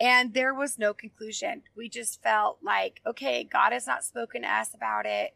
And 0.00 0.34
there 0.34 0.54
was 0.54 0.78
no 0.78 0.92
conclusion. 0.92 1.62
We 1.76 1.88
just 1.88 2.22
felt 2.22 2.58
like, 2.62 3.00
okay, 3.06 3.44
God 3.44 3.72
has 3.72 3.86
not 3.86 4.04
spoken 4.04 4.42
to 4.42 4.52
us 4.52 4.74
about 4.74 5.06
it. 5.06 5.34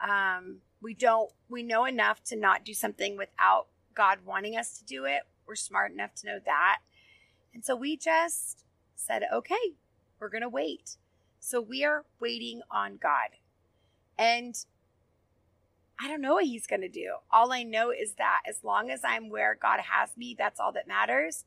Um, 0.00 0.58
we 0.80 0.94
don't, 0.94 1.30
we 1.48 1.62
know 1.62 1.84
enough 1.84 2.22
to 2.24 2.36
not 2.36 2.64
do 2.64 2.72
something 2.72 3.16
without 3.18 3.66
God 3.94 4.18
wanting 4.24 4.56
us 4.56 4.78
to 4.78 4.84
do 4.84 5.04
it. 5.04 5.22
We're 5.46 5.56
smart 5.56 5.92
enough 5.92 6.14
to 6.16 6.26
know 6.26 6.38
that. 6.46 6.78
And 7.52 7.64
so 7.64 7.76
we 7.76 7.96
just 7.96 8.64
said, 8.94 9.24
okay, 9.32 9.74
we're 10.18 10.30
going 10.30 10.42
to 10.42 10.48
wait. 10.48 10.96
So 11.40 11.60
we 11.60 11.84
are 11.84 12.04
waiting 12.20 12.62
on 12.70 12.98
God. 13.02 13.30
And 14.16 14.54
I 16.02 16.08
don't 16.08 16.22
know 16.22 16.34
what 16.34 16.46
he's 16.46 16.66
going 16.66 16.80
to 16.80 16.88
do. 16.88 17.16
All 17.30 17.52
I 17.52 17.62
know 17.62 17.90
is 17.90 18.14
that 18.14 18.40
as 18.48 18.64
long 18.64 18.90
as 18.90 19.00
I'm 19.04 19.28
where 19.28 19.58
God 19.60 19.80
has 19.80 20.16
me, 20.16 20.34
that's 20.38 20.58
all 20.58 20.72
that 20.72 20.88
matters. 20.88 21.44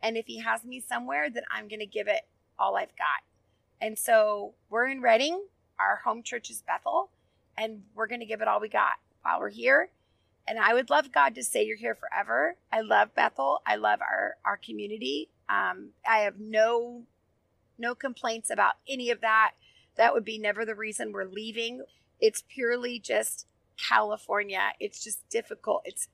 And 0.00 0.16
if 0.16 0.26
he 0.26 0.38
has 0.38 0.64
me 0.64 0.80
somewhere, 0.80 1.28
then 1.28 1.42
I'm 1.50 1.66
going 1.66 1.80
to 1.80 1.86
give 1.86 2.06
it 2.06 2.22
all 2.56 2.76
I've 2.76 2.96
got. 2.96 3.24
And 3.80 3.98
so 3.98 4.54
we're 4.70 4.86
in 4.86 5.00
Redding. 5.00 5.46
Our 5.80 6.02
home 6.04 6.22
church 6.22 6.50
is 6.50 6.62
Bethel, 6.62 7.10
and 7.58 7.82
we're 7.94 8.06
going 8.06 8.20
to 8.20 8.26
give 8.26 8.40
it 8.40 8.48
all 8.48 8.60
we 8.60 8.68
got 8.68 8.94
while 9.22 9.40
we're 9.40 9.50
here. 9.50 9.90
And 10.46 10.58
I 10.58 10.72
would 10.72 10.88
love 10.88 11.12
God 11.12 11.34
to 11.34 11.42
say 11.42 11.64
you're 11.64 11.76
here 11.76 11.96
forever. 11.96 12.56
I 12.72 12.82
love 12.82 13.14
Bethel. 13.14 13.60
I 13.66 13.74
love 13.74 14.00
our 14.00 14.36
our 14.44 14.56
community. 14.56 15.30
Um, 15.48 15.90
I 16.08 16.18
have 16.18 16.38
no 16.38 17.02
no 17.76 17.94
complaints 17.94 18.50
about 18.50 18.74
any 18.88 19.10
of 19.10 19.20
that. 19.20 19.52
That 19.96 20.14
would 20.14 20.24
be 20.24 20.38
never 20.38 20.64
the 20.64 20.76
reason 20.76 21.12
we're 21.12 21.24
leaving. 21.24 21.84
It's 22.20 22.44
purely 22.48 23.00
just 23.00 23.46
California. 23.76 24.72
It's 24.80 25.02
just 25.02 25.28
difficult. 25.28 25.82
It's 25.84 26.08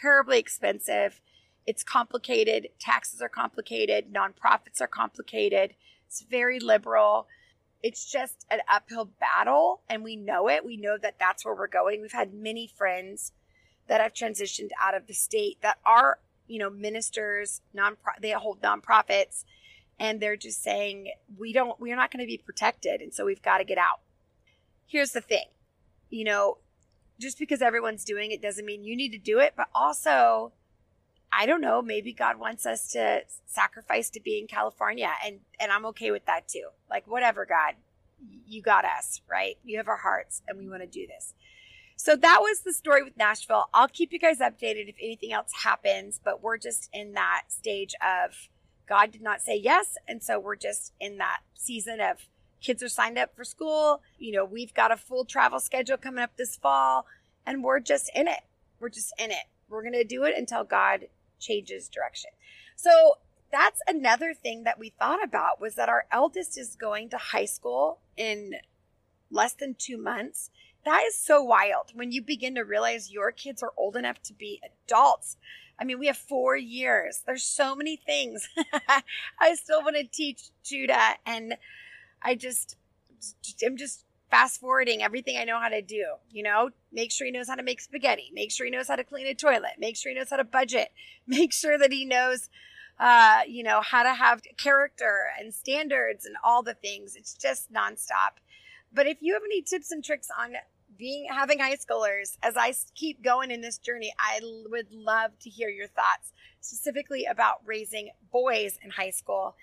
terribly 0.00 0.38
expensive. 0.38 1.20
It's 1.66 1.82
complicated. 1.82 2.68
Taxes 2.80 3.20
are 3.20 3.28
complicated. 3.28 4.12
Nonprofits 4.12 4.80
are 4.80 4.88
complicated. 4.88 5.74
It's 6.06 6.22
very 6.22 6.58
liberal. 6.58 7.28
It's 7.82 8.10
just 8.10 8.46
an 8.50 8.60
uphill 8.68 9.10
battle, 9.18 9.82
and 9.88 10.04
we 10.04 10.14
know 10.14 10.48
it. 10.48 10.64
We 10.64 10.76
know 10.76 10.96
that 10.98 11.16
that's 11.18 11.44
where 11.44 11.54
we're 11.54 11.66
going. 11.66 12.00
We've 12.00 12.12
had 12.12 12.32
many 12.32 12.68
friends 12.68 13.32
that 13.88 14.00
have 14.00 14.12
transitioned 14.12 14.70
out 14.80 14.94
of 14.94 15.06
the 15.06 15.14
state 15.14 15.58
that 15.62 15.78
are, 15.84 16.18
you 16.46 16.58
know, 16.58 16.70
ministers, 16.70 17.60
non 17.74 17.96
they 18.20 18.30
hold 18.30 18.62
nonprofits, 18.62 19.44
and 19.98 20.20
they're 20.20 20.36
just 20.36 20.62
saying 20.62 21.12
we 21.36 21.52
don't, 21.52 21.80
we're 21.80 21.96
not 21.96 22.12
going 22.12 22.24
to 22.24 22.26
be 22.26 22.38
protected, 22.38 23.00
and 23.00 23.12
so 23.12 23.24
we've 23.24 23.42
got 23.42 23.58
to 23.58 23.64
get 23.64 23.78
out. 23.78 24.00
Here's 24.86 25.12
the 25.12 25.20
thing, 25.20 25.46
you 26.10 26.24
know, 26.24 26.58
just 27.22 27.38
because 27.38 27.62
everyone's 27.62 28.04
doing 28.04 28.30
it 28.30 28.42
doesn't 28.42 28.66
mean 28.66 28.84
you 28.84 28.96
need 28.96 29.12
to 29.12 29.18
do 29.18 29.38
it. 29.38 29.54
But 29.56 29.68
also, 29.74 30.52
I 31.32 31.46
don't 31.46 31.60
know, 31.60 31.80
maybe 31.80 32.12
God 32.12 32.38
wants 32.38 32.66
us 32.66 32.90
to 32.92 33.22
sacrifice 33.46 34.10
to 34.10 34.20
be 34.20 34.38
in 34.38 34.46
California 34.46 35.10
and 35.24 35.40
and 35.60 35.72
I'm 35.72 35.86
okay 35.86 36.10
with 36.10 36.26
that 36.26 36.48
too. 36.48 36.68
Like 36.90 37.06
whatever, 37.06 37.46
God, 37.46 37.74
you 38.46 38.62
got 38.62 38.84
us, 38.84 39.22
right? 39.30 39.56
You 39.64 39.78
have 39.78 39.88
our 39.88 39.96
hearts 39.96 40.42
and 40.46 40.58
we 40.58 40.68
want 40.68 40.82
to 40.82 40.86
do 40.86 41.06
this. 41.06 41.34
So 41.96 42.16
that 42.16 42.38
was 42.40 42.60
the 42.60 42.72
story 42.72 43.02
with 43.02 43.16
Nashville. 43.16 43.66
I'll 43.72 43.88
keep 43.88 44.12
you 44.12 44.18
guys 44.18 44.40
updated 44.40 44.88
if 44.88 44.96
anything 45.00 45.32
else 45.32 45.52
happens, 45.62 46.20
but 46.22 46.42
we're 46.42 46.58
just 46.58 46.90
in 46.92 47.12
that 47.12 47.44
stage 47.48 47.94
of 48.02 48.48
God 48.88 49.12
did 49.12 49.22
not 49.22 49.40
say 49.40 49.56
yes, 49.56 49.96
and 50.08 50.22
so 50.22 50.38
we're 50.38 50.56
just 50.56 50.92
in 51.00 51.18
that 51.18 51.40
season 51.54 52.00
of 52.00 52.26
Kids 52.62 52.82
are 52.82 52.88
signed 52.88 53.18
up 53.18 53.34
for 53.36 53.44
school. 53.44 54.00
You 54.18 54.32
know, 54.32 54.44
we've 54.44 54.72
got 54.72 54.92
a 54.92 54.96
full 54.96 55.24
travel 55.24 55.60
schedule 55.60 55.96
coming 55.96 56.22
up 56.22 56.36
this 56.36 56.56
fall, 56.56 57.06
and 57.44 57.62
we're 57.62 57.80
just 57.80 58.10
in 58.14 58.28
it. 58.28 58.40
We're 58.80 58.88
just 58.88 59.12
in 59.18 59.30
it. 59.30 59.44
We're 59.68 59.82
going 59.82 59.92
to 59.94 60.04
do 60.04 60.24
it 60.24 60.34
until 60.36 60.64
God 60.64 61.08
changes 61.40 61.88
direction. 61.88 62.30
So 62.76 63.18
that's 63.50 63.80
another 63.86 64.32
thing 64.32 64.64
that 64.64 64.78
we 64.78 64.90
thought 64.90 65.22
about 65.22 65.60
was 65.60 65.74
that 65.74 65.88
our 65.88 66.06
eldest 66.10 66.58
is 66.58 66.76
going 66.76 67.10
to 67.10 67.18
high 67.18 67.44
school 67.44 67.98
in 68.16 68.54
less 69.30 69.52
than 69.54 69.74
two 69.74 69.98
months. 69.98 70.50
That 70.84 71.02
is 71.04 71.14
so 71.14 71.42
wild 71.42 71.92
when 71.94 72.12
you 72.12 72.22
begin 72.22 72.54
to 72.56 72.62
realize 72.62 73.12
your 73.12 73.30
kids 73.30 73.62
are 73.62 73.72
old 73.76 73.96
enough 73.96 74.22
to 74.24 74.34
be 74.34 74.60
adults. 74.86 75.36
I 75.78 75.84
mean, 75.84 75.98
we 75.98 76.06
have 76.06 76.16
four 76.16 76.56
years. 76.56 77.22
There's 77.26 77.44
so 77.44 77.74
many 77.74 77.96
things 77.96 78.48
I 79.38 79.54
still 79.54 79.82
want 79.82 79.96
to 79.96 80.04
teach 80.04 80.50
Judah. 80.64 81.16
And 81.26 81.56
I 82.24 82.34
just, 82.34 82.76
I'm 83.64 83.76
just 83.76 84.04
fast 84.30 84.60
forwarding 84.60 85.02
everything 85.02 85.36
I 85.36 85.44
know 85.44 85.60
how 85.60 85.68
to 85.68 85.82
do. 85.82 86.04
You 86.30 86.42
know, 86.42 86.70
make 86.90 87.12
sure 87.12 87.26
he 87.26 87.32
knows 87.32 87.48
how 87.48 87.54
to 87.54 87.62
make 87.62 87.80
spaghetti, 87.80 88.30
make 88.32 88.50
sure 88.50 88.64
he 88.64 88.72
knows 88.72 88.88
how 88.88 88.96
to 88.96 89.04
clean 89.04 89.26
a 89.26 89.34
toilet, 89.34 89.72
make 89.78 89.96
sure 89.96 90.10
he 90.10 90.18
knows 90.18 90.30
how 90.30 90.36
to 90.36 90.44
budget, 90.44 90.88
make 91.26 91.52
sure 91.52 91.78
that 91.78 91.92
he 91.92 92.04
knows, 92.04 92.48
uh, 92.98 93.40
you 93.46 93.62
know, 93.62 93.80
how 93.82 94.02
to 94.02 94.14
have 94.14 94.40
character 94.56 95.26
and 95.38 95.52
standards 95.52 96.24
and 96.24 96.36
all 96.42 96.62
the 96.62 96.74
things. 96.74 97.14
It's 97.14 97.34
just 97.34 97.72
nonstop. 97.72 98.40
But 98.92 99.06
if 99.06 99.18
you 99.20 99.34
have 99.34 99.42
any 99.44 99.62
tips 99.62 99.90
and 99.90 100.04
tricks 100.04 100.28
on 100.38 100.54
being 100.98 101.26
having 101.30 101.58
high 101.58 101.76
schoolers 101.76 102.36
as 102.42 102.56
I 102.56 102.74
keep 102.94 103.22
going 103.22 103.50
in 103.50 103.60
this 103.60 103.78
journey, 103.78 104.14
I 104.18 104.40
would 104.70 104.92
love 104.92 105.38
to 105.40 105.50
hear 105.50 105.68
your 105.68 105.88
thoughts 105.88 106.32
specifically 106.60 107.24
about 107.24 107.60
raising 107.64 108.10
boys 108.30 108.78
in 108.82 108.90
high 108.90 109.10
school. 109.10 109.56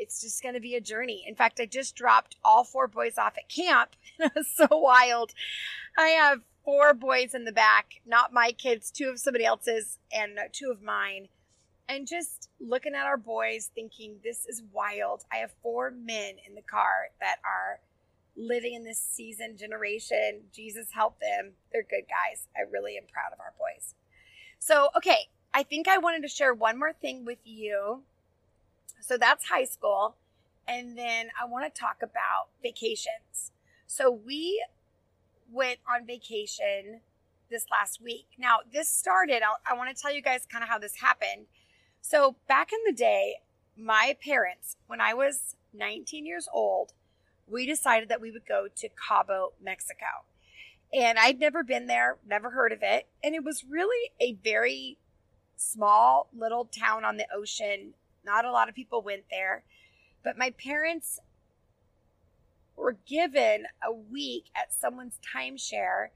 It's 0.00 0.22
just 0.22 0.42
going 0.42 0.54
to 0.54 0.60
be 0.60 0.74
a 0.74 0.80
journey. 0.80 1.24
In 1.28 1.34
fact, 1.34 1.60
I 1.60 1.66
just 1.66 1.94
dropped 1.94 2.36
all 2.42 2.64
four 2.64 2.88
boys 2.88 3.18
off 3.18 3.36
at 3.36 3.48
camp. 3.48 3.90
it 4.18 4.32
was 4.34 4.48
so 4.48 4.66
wild. 4.70 5.32
I 5.98 6.08
have 6.08 6.40
four 6.64 6.94
boys 6.94 7.34
in 7.34 7.44
the 7.44 7.52
back, 7.52 8.00
not 8.06 8.32
my 8.32 8.52
kids, 8.52 8.90
two 8.90 9.10
of 9.10 9.18
somebody 9.20 9.44
else's 9.44 9.98
and 10.10 10.38
two 10.52 10.70
of 10.70 10.82
mine. 10.82 11.28
And 11.86 12.06
just 12.06 12.48
looking 12.60 12.94
at 12.94 13.04
our 13.06 13.18
boys, 13.18 13.70
thinking, 13.74 14.16
this 14.24 14.46
is 14.46 14.62
wild. 14.72 15.24
I 15.30 15.38
have 15.38 15.50
four 15.62 15.90
men 15.90 16.36
in 16.46 16.54
the 16.54 16.62
car 16.62 17.10
that 17.20 17.36
are 17.44 17.80
living 18.36 18.74
in 18.74 18.84
this 18.84 19.00
season 19.00 19.56
generation. 19.58 20.42
Jesus 20.52 20.86
help 20.92 21.18
them. 21.20 21.52
They're 21.72 21.82
good 21.82 22.06
guys. 22.08 22.46
I 22.56 22.70
really 22.70 22.96
am 22.96 23.04
proud 23.12 23.32
of 23.32 23.40
our 23.40 23.52
boys. 23.58 23.94
So, 24.58 24.88
okay, 24.96 25.28
I 25.52 25.62
think 25.62 25.88
I 25.88 25.98
wanted 25.98 26.22
to 26.22 26.28
share 26.28 26.54
one 26.54 26.78
more 26.78 26.92
thing 26.92 27.24
with 27.24 27.40
you. 27.44 28.04
So 29.00 29.16
that's 29.16 29.48
high 29.48 29.64
school. 29.64 30.16
And 30.66 30.96
then 30.96 31.28
I 31.40 31.46
want 31.46 31.72
to 31.72 31.80
talk 31.80 31.96
about 32.02 32.48
vacations. 32.62 33.52
So 33.86 34.10
we 34.10 34.64
went 35.50 35.78
on 35.88 36.06
vacation 36.06 37.00
this 37.50 37.66
last 37.70 38.00
week. 38.00 38.26
Now, 38.38 38.58
this 38.72 38.88
started, 38.88 39.42
I'll, 39.42 39.58
i 39.66 39.76
want 39.76 39.94
to 39.94 40.00
tell 40.00 40.14
you 40.14 40.22
guys 40.22 40.46
kind 40.50 40.62
of 40.62 40.70
how 40.70 40.78
this 40.78 41.00
happened. 41.00 41.46
So, 42.00 42.36
back 42.48 42.72
in 42.72 42.78
the 42.86 42.92
day, 42.92 43.36
my 43.76 44.16
parents, 44.24 44.76
when 44.86 45.00
I 45.00 45.12
was 45.12 45.56
19 45.74 46.24
years 46.24 46.48
old, 46.52 46.92
we 47.46 47.66
decided 47.66 48.08
that 48.08 48.20
we 48.20 48.30
would 48.30 48.46
go 48.46 48.68
to 48.74 48.88
Cabo, 48.88 49.52
Mexico. 49.62 50.24
And 50.92 51.18
I'd 51.18 51.38
never 51.38 51.62
been 51.62 51.86
there, 51.86 52.18
never 52.26 52.50
heard 52.50 52.72
of 52.72 52.80
it. 52.82 53.06
And 53.22 53.34
it 53.34 53.44
was 53.44 53.64
really 53.68 54.12
a 54.20 54.34
very 54.42 54.98
small 55.56 56.28
little 56.36 56.64
town 56.64 57.04
on 57.04 57.16
the 57.16 57.26
ocean. 57.34 57.94
Not 58.24 58.44
a 58.44 58.52
lot 58.52 58.68
of 58.68 58.74
people 58.74 59.02
went 59.02 59.24
there. 59.30 59.64
But 60.22 60.38
my 60.38 60.50
parents 60.50 61.20
were 62.76 62.96
given 63.06 63.64
a 63.82 63.92
week 63.92 64.46
at 64.54 64.72
someone's 64.72 65.18
timeshare 65.34 66.08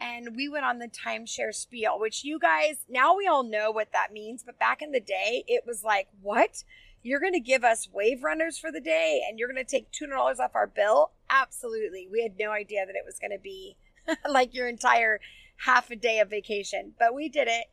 and 0.00 0.34
we 0.34 0.48
went 0.48 0.64
on 0.64 0.78
the 0.78 0.88
timeshare 0.88 1.54
spiel, 1.54 1.98
which 1.98 2.24
you 2.24 2.38
guys 2.38 2.78
now 2.88 3.16
we 3.16 3.26
all 3.26 3.44
know 3.44 3.70
what 3.70 3.92
that 3.92 4.12
means. 4.12 4.42
But 4.44 4.58
back 4.58 4.82
in 4.82 4.90
the 4.90 5.00
day, 5.00 5.44
it 5.46 5.62
was 5.66 5.84
like, 5.84 6.08
what? 6.20 6.64
you're 7.02 7.20
going 7.20 7.32
to 7.32 7.40
give 7.40 7.64
us 7.64 7.88
wave 7.92 8.22
runners 8.22 8.58
for 8.58 8.70
the 8.70 8.80
day 8.80 9.22
and 9.28 9.38
you're 9.38 9.52
going 9.52 9.64
to 9.64 9.70
take 9.70 9.90
$200 9.90 10.38
off 10.38 10.54
our 10.54 10.66
bill? 10.66 11.10
Absolutely. 11.28 12.08
We 12.10 12.22
had 12.22 12.38
no 12.38 12.50
idea 12.50 12.86
that 12.86 12.94
it 12.94 13.04
was 13.04 13.18
going 13.18 13.32
to 13.32 13.42
be 13.42 13.76
like 14.28 14.54
your 14.54 14.68
entire 14.68 15.20
half 15.66 15.90
a 15.90 15.96
day 15.96 16.20
of 16.20 16.30
vacation, 16.30 16.92
but 16.98 17.14
we 17.14 17.28
did 17.28 17.48
it. 17.48 17.66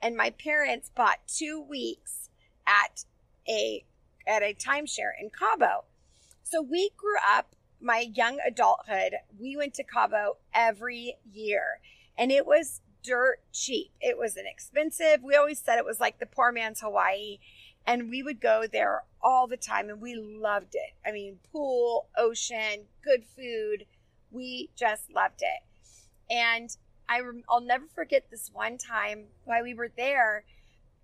And 0.00 0.16
my 0.16 0.30
parents 0.30 0.90
bought 0.94 1.18
two 1.28 1.60
weeks 1.60 2.28
at 2.66 3.04
a 3.48 3.84
at 4.26 4.42
a 4.42 4.54
timeshare 4.54 5.12
in 5.20 5.30
Cabo. 5.30 5.84
So 6.42 6.62
we 6.62 6.90
grew 6.96 7.16
up 7.26 7.54
my 7.80 8.10
young 8.14 8.38
adulthood. 8.46 9.14
We 9.38 9.56
went 9.56 9.74
to 9.74 9.84
Cabo 9.84 10.36
every 10.54 11.16
year, 11.32 11.80
and 12.16 12.30
it 12.30 12.46
was 12.46 12.80
dirt 13.02 13.40
cheap. 13.52 13.90
It 14.00 14.16
was 14.16 14.36
inexpensive. 14.36 15.22
We 15.22 15.34
always 15.34 15.58
said 15.58 15.78
it 15.78 15.84
was 15.84 15.98
like 15.98 16.20
the 16.20 16.26
poor 16.26 16.52
man's 16.52 16.80
Hawaii 16.80 17.38
and 17.86 18.10
we 18.10 18.22
would 18.22 18.40
go 18.40 18.64
there 18.70 19.02
all 19.22 19.46
the 19.46 19.56
time 19.56 19.88
and 19.88 20.00
we 20.00 20.14
loved 20.14 20.74
it. 20.74 20.94
I 21.06 21.12
mean, 21.12 21.38
pool, 21.50 22.08
ocean, 22.16 22.86
good 23.04 23.24
food. 23.36 23.86
We 24.30 24.70
just 24.76 25.10
loved 25.12 25.42
it. 25.42 26.32
And 26.32 26.70
I 27.08 27.20
I'll 27.48 27.60
never 27.60 27.86
forget 27.94 28.30
this 28.30 28.50
one 28.52 28.78
time 28.78 29.24
while 29.44 29.62
we 29.62 29.74
were 29.74 29.90
there. 29.96 30.44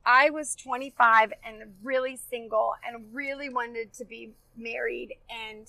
I 0.05 0.31
was 0.31 0.57
25 0.57 1.33
and 1.45 1.75
really 1.83 2.17
single 2.17 2.73
and 2.87 3.15
really 3.15 3.49
wanted 3.49 3.93
to 3.95 4.05
be 4.05 4.33
married. 4.57 5.15
And 5.29 5.67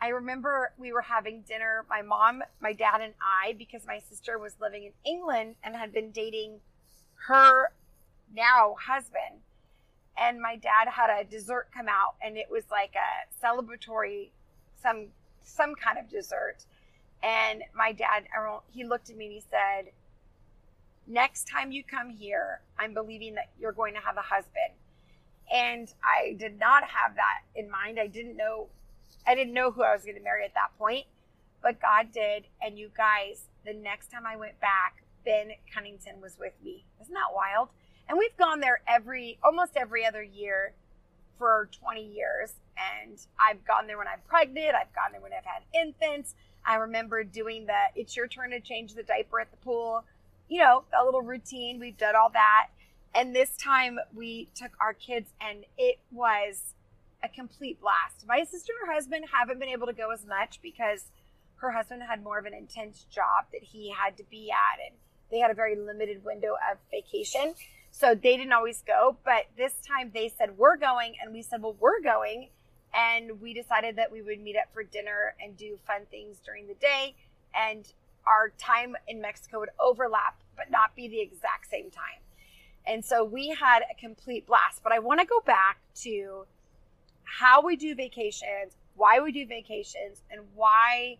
I 0.00 0.08
remember 0.08 0.72
we 0.76 0.92
were 0.92 1.02
having 1.02 1.42
dinner, 1.42 1.84
my 1.88 2.02
mom, 2.02 2.42
my 2.60 2.72
dad, 2.72 3.00
and 3.00 3.14
I, 3.22 3.54
because 3.54 3.86
my 3.86 4.00
sister 4.08 4.38
was 4.38 4.54
living 4.60 4.84
in 4.84 4.92
England 5.04 5.56
and 5.62 5.74
had 5.74 5.92
been 5.92 6.10
dating 6.10 6.60
her 7.26 7.72
now 8.34 8.76
husband. 8.86 9.40
And 10.16 10.40
my 10.40 10.56
dad 10.56 10.88
had 10.88 11.10
a 11.10 11.24
dessert 11.24 11.68
come 11.74 11.88
out 11.88 12.14
and 12.22 12.36
it 12.36 12.48
was 12.50 12.64
like 12.70 12.94
a 12.94 13.44
celebratory 13.44 14.30
some 14.80 15.06
some 15.42 15.74
kind 15.74 15.98
of 15.98 16.08
dessert. 16.08 16.66
And 17.22 17.62
my 17.74 17.92
dad 17.92 18.24
he 18.70 18.84
looked 18.84 19.10
at 19.10 19.16
me 19.16 19.26
and 19.26 19.34
he 19.34 19.42
said 19.50 19.92
next 21.06 21.48
time 21.48 21.72
you 21.72 21.82
come 21.82 22.10
here 22.10 22.60
i'm 22.78 22.94
believing 22.94 23.34
that 23.34 23.50
you're 23.58 23.72
going 23.72 23.94
to 23.94 24.00
have 24.00 24.16
a 24.16 24.22
husband 24.22 24.72
and 25.52 25.94
i 26.02 26.34
did 26.38 26.58
not 26.58 26.84
have 26.84 27.14
that 27.16 27.42
in 27.54 27.70
mind 27.70 27.98
i 27.98 28.06
didn't 28.06 28.36
know 28.36 28.68
i 29.26 29.34
didn't 29.34 29.54
know 29.54 29.70
who 29.70 29.82
i 29.82 29.94
was 29.94 30.04
going 30.04 30.16
to 30.16 30.22
marry 30.22 30.44
at 30.44 30.54
that 30.54 30.70
point 30.78 31.04
but 31.62 31.80
god 31.80 32.10
did 32.12 32.44
and 32.62 32.78
you 32.78 32.90
guys 32.96 33.44
the 33.66 33.74
next 33.74 34.10
time 34.10 34.26
i 34.26 34.36
went 34.36 34.58
back 34.60 35.02
ben 35.24 35.50
cunnington 35.72 36.20
was 36.20 36.36
with 36.38 36.54
me 36.62 36.84
isn't 37.00 37.14
that 37.14 37.34
wild 37.34 37.68
and 38.08 38.18
we've 38.18 38.36
gone 38.36 38.60
there 38.60 38.80
every, 38.86 39.38
almost 39.42 39.76
every 39.76 40.04
other 40.04 40.22
year 40.22 40.74
for 41.38 41.68
20 41.80 42.04
years. 42.04 42.52
And 42.76 43.18
I've 43.38 43.64
gone 43.64 43.86
there 43.86 43.98
when 43.98 44.08
I'm 44.08 44.20
pregnant. 44.28 44.74
I've 44.74 44.94
gone 44.94 45.12
there 45.12 45.20
when 45.20 45.32
I've 45.32 45.44
had 45.44 45.62
infants. 45.74 46.34
I 46.66 46.76
remember 46.76 47.24
doing 47.24 47.66
the, 47.66 47.78
it's 47.94 48.16
your 48.16 48.26
turn 48.26 48.50
to 48.50 48.60
change 48.60 48.94
the 48.94 49.02
diaper 49.02 49.40
at 49.40 49.50
the 49.50 49.56
pool. 49.58 50.04
You 50.48 50.60
know, 50.60 50.84
a 50.98 51.04
little 51.04 51.22
routine. 51.22 51.78
We've 51.80 51.96
done 51.96 52.14
all 52.16 52.30
that. 52.30 52.68
And 53.14 53.34
this 53.34 53.56
time 53.56 53.98
we 54.14 54.48
took 54.54 54.72
our 54.80 54.92
kids 54.92 55.28
and 55.40 55.64
it 55.78 55.98
was 56.10 56.74
a 57.22 57.28
complete 57.28 57.80
blast. 57.80 58.26
My 58.26 58.44
sister 58.44 58.72
and 58.78 58.88
her 58.88 58.94
husband 58.94 59.26
haven't 59.32 59.58
been 59.58 59.68
able 59.68 59.86
to 59.86 59.92
go 59.92 60.10
as 60.10 60.26
much 60.26 60.60
because 60.62 61.04
her 61.56 61.70
husband 61.70 62.02
had 62.02 62.22
more 62.22 62.38
of 62.38 62.44
an 62.44 62.54
intense 62.54 63.06
job 63.10 63.46
that 63.52 63.62
he 63.62 63.90
had 63.90 64.16
to 64.18 64.24
be 64.30 64.50
at 64.50 64.80
and 64.84 64.96
they 65.30 65.38
had 65.38 65.50
a 65.50 65.54
very 65.54 65.76
limited 65.76 66.24
window 66.24 66.54
of 66.70 66.78
vacation. 66.90 67.54
So 67.90 68.14
they 68.14 68.36
didn't 68.36 68.52
always 68.52 68.82
go, 68.86 69.16
but 69.24 69.46
this 69.56 69.74
time 69.86 70.10
they 70.12 70.32
said, 70.36 70.58
We're 70.58 70.76
going. 70.76 71.14
And 71.22 71.32
we 71.32 71.42
said, 71.42 71.62
Well, 71.62 71.76
we're 71.78 72.00
going. 72.00 72.48
And 72.92 73.40
we 73.40 73.54
decided 73.54 73.96
that 73.96 74.12
we 74.12 74.22
would 74.22 74.40
meet 74.40 74.56
up 74.56 74.72
for 74.72 74.82
dinner 74.84 75.34
and 75.42 75.56
do 75.56 75.78
fun 75.86 76.02
things 76.10 76.38
during 76.44 76.66
the 76.68 76.74
day. 76.74 77.14
And 77.54 77.84
our 78.26 78.50
time 78.58 78.96
in 79.08 79.20
Mexico 79.20 79.60
would 79.60 79.70
overlap, 79.80 80.40
but 80.56 80.70
not 80.70 80.94
be 80.94 81.08
the 81.08 81.20
exact 81.20 81.70
same 81.70 81.90
time. 81.90 82.20
And 82.86 83.04
so 83.04 83.24
we 83.24 83.48
had 83.48 83.82
a 83.90 83.98
complete 83.98 84.46
blast. 84.46 84.82
But 84.82 84.92
I 84.92 84.98
want 84.98 85.20
to 85.20 85.26
go 85.26 85.40
back 85.40 85.78
to 86.02 86.46
how 87.24 87.62
we 87.62 87.76
do 87.76 87.94
vacations, 87.94 88.76
why 88.96 89.20
we 89.20 89.32
do 89.32 89.46
vacations, 89.46 90.22
and 90.30 90.42
why 90.54 91.18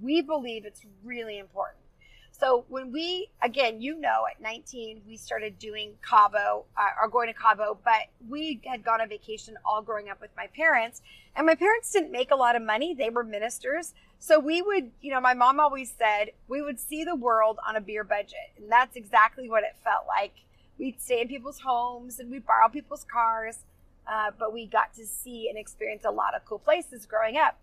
we 0.00 0.22
believe 0.22 0.64
it's 0.64 0.82
really 1.04 1.38
important. 1.38 1.82
So 2.30 2.64
when 2.68 2.92
we, 2.92 3.30
again, 3.42 3.80
you 3.80 3.98
know, 3.98 4.24
at 4.30 4.40
19, 4.40 5.02
we 5.06 5.16
started 5.16 5.58
doing 5.58 5.94
Cabo 6.08 6.66
uh, 6.76 7.02
or 7.02 7.08
going 7.08 7.26
to 7.26 7.34
Cabo, 7.34 7.78
but 7.84 8.02
we 8.28 8.60
had 8.64 8.84
gone 8.84 9.00
on 9.00 9.08
vacation 9.08 9.56
all 9.64 9.82
growing 9.82 10.08
up 10.08 10.20
with 10.20 10.30
my 10.36 10.46
parents. 10.46 11.02
And 11.34 11.46
my 11.46 11.56
parents 11.56 11.92
didn't 11.92 12.12
make 12.12 12.30
a 12.30 12.36
lot 12.36 12.54
of 12.54 12.62
money. 12.62 12.94
They 12.94 13.10
were 13.10 13.24
ministers. 13.24 13.92
So 14.18 14.38
we 14.38 14.62
would, 14.62 14.90
you 15.00 15.12
know, 15.12 15.20
my 15.20 15.34
mom 15.34 15.60
always 15.60 15.92
said 15.96 16.32
we 16.48 16.60
would 16.60 16.80
see 16.80 17.04
the 17.04 17.14
world 17.14 17.58
on 17.66 17.76
a 17.76 17.80
beer 17.80 18.04
budget. 18.04 18.52
And 18.56 18.70
that's 18.70 18.96
exactly 18.96 19.48
what 19.48 19.62
it 19.62 19.76
felt 19.84 20.06
like. 20.06 20.32
We'd 20.78 21.00
stay 21.00 21.20
in 21.20 21.28
people's 21.28 21.60
homes 21.60 22.18
and 22.18 22.30
we'd 22.30 22.46
borrow 22.46 22.68
people's 22.68 23.04
cars. 23.04 23.58
Uh, 24.06 24.30
but 24.38 24.52
we 24.52 24.66
got 24.66 24.94
to 24.94 25.06
see 25.06 25.48
and 25.48 25.58
experience 25.58 26.04
a 26.04 26.10
lot 26.10 26.34
of 26.34 26.44
cool 26.46 26.58
places 26.58 27.04
growing 27.04 27.36
up. 27.36 27.58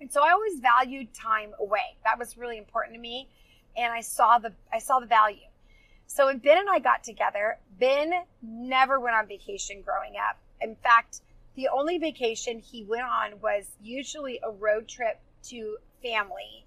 And 0.00 0.12
so 0.12 0.22
I 0.22 0.32
always 0.32 0.60
valued 0.60 1.14
time 1.14 1.52
away. 1.58 1.96
That 2.04 2.18
was 2.18 2.36
really 2.36 2.58
important 2.58 2.94
to 2.94 3.00
me. 3.00 3.28
And 3.76 3.92
I 3.92 4.02
saw 4.02 4.38
the 4.38 4.52
I 4.72 4.78
saw 4.78 5.00
the 5.00 5.06
value. 5.06 5.46
So 6.06 6.26
when 6.26 6.38
Ben 6.38 6.58
and 6.58 6.68
I 6.70 6.78
got 6.80 7.02
together, 7.02 7.58
Ben 7.80 8.12
never 8.42 9.00
went 9.00 9.16
on 9.16 9.26
vacation 9.26 9.80
growing 9.82 10.14
up. 10.16 10.38
In 10.60 10.76
fact, 10.76 11.20
the 11.56 11.68
only 11.68 11.98
vacation 11.98 12.58
he 12.58 12.84
went 12.84 13.04
on 13.04 13.40
was 13.40 13.64
usually 13.82 14.40
a 14.42 14.50
road 14.50 14.86
trip 14.86 15.20
to 15.50 15.76
family 16.02 16.66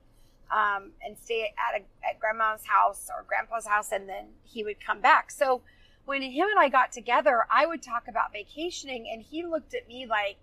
um, 0.52 0.92
and 1.06 1.18
stay 1.18 1.54
at, 1.58 1.82
a, 1.82 1.84
at 2.08 2.20
grandma's 2.20 2.66
house 2.66 3.10
or 3.10 3.24
grandpa's 3.28 3.68
house, 3.68 3.92
and 3.92 4.08
then 4.08 4.26
he 4.44 4.63
would 4.63 4.80
come 4.80 5.02
back. 5.02 5.32
So 5.32 5.62
when 6.06 6.22
him 6.22 6.48
and 6.50 6.60
I 6.60 6.70
got 6.70 6.92
together, 6.92 7.46
I 7.52 7.66
would 7.66 7.84
talk 7.84 8.08
about 8.08 8.32
vacationing, 8.32 9.10
and 9.12 9.22
he 9.22 9.46
looked 9.46 9.74
at 9.74 9.88
me 9.88 10.06
like, 10.08 10.40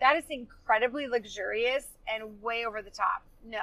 that 0.00 0.16
is 0.16 0.24
incredibly 0.28 1.06
luxurious 1.06 1.86
and 2.06 2.42
way 2.42 2.66
over 2.66 2.82
the 2.82 2.90
top. 2.90 3.22
No, 3.46 3.62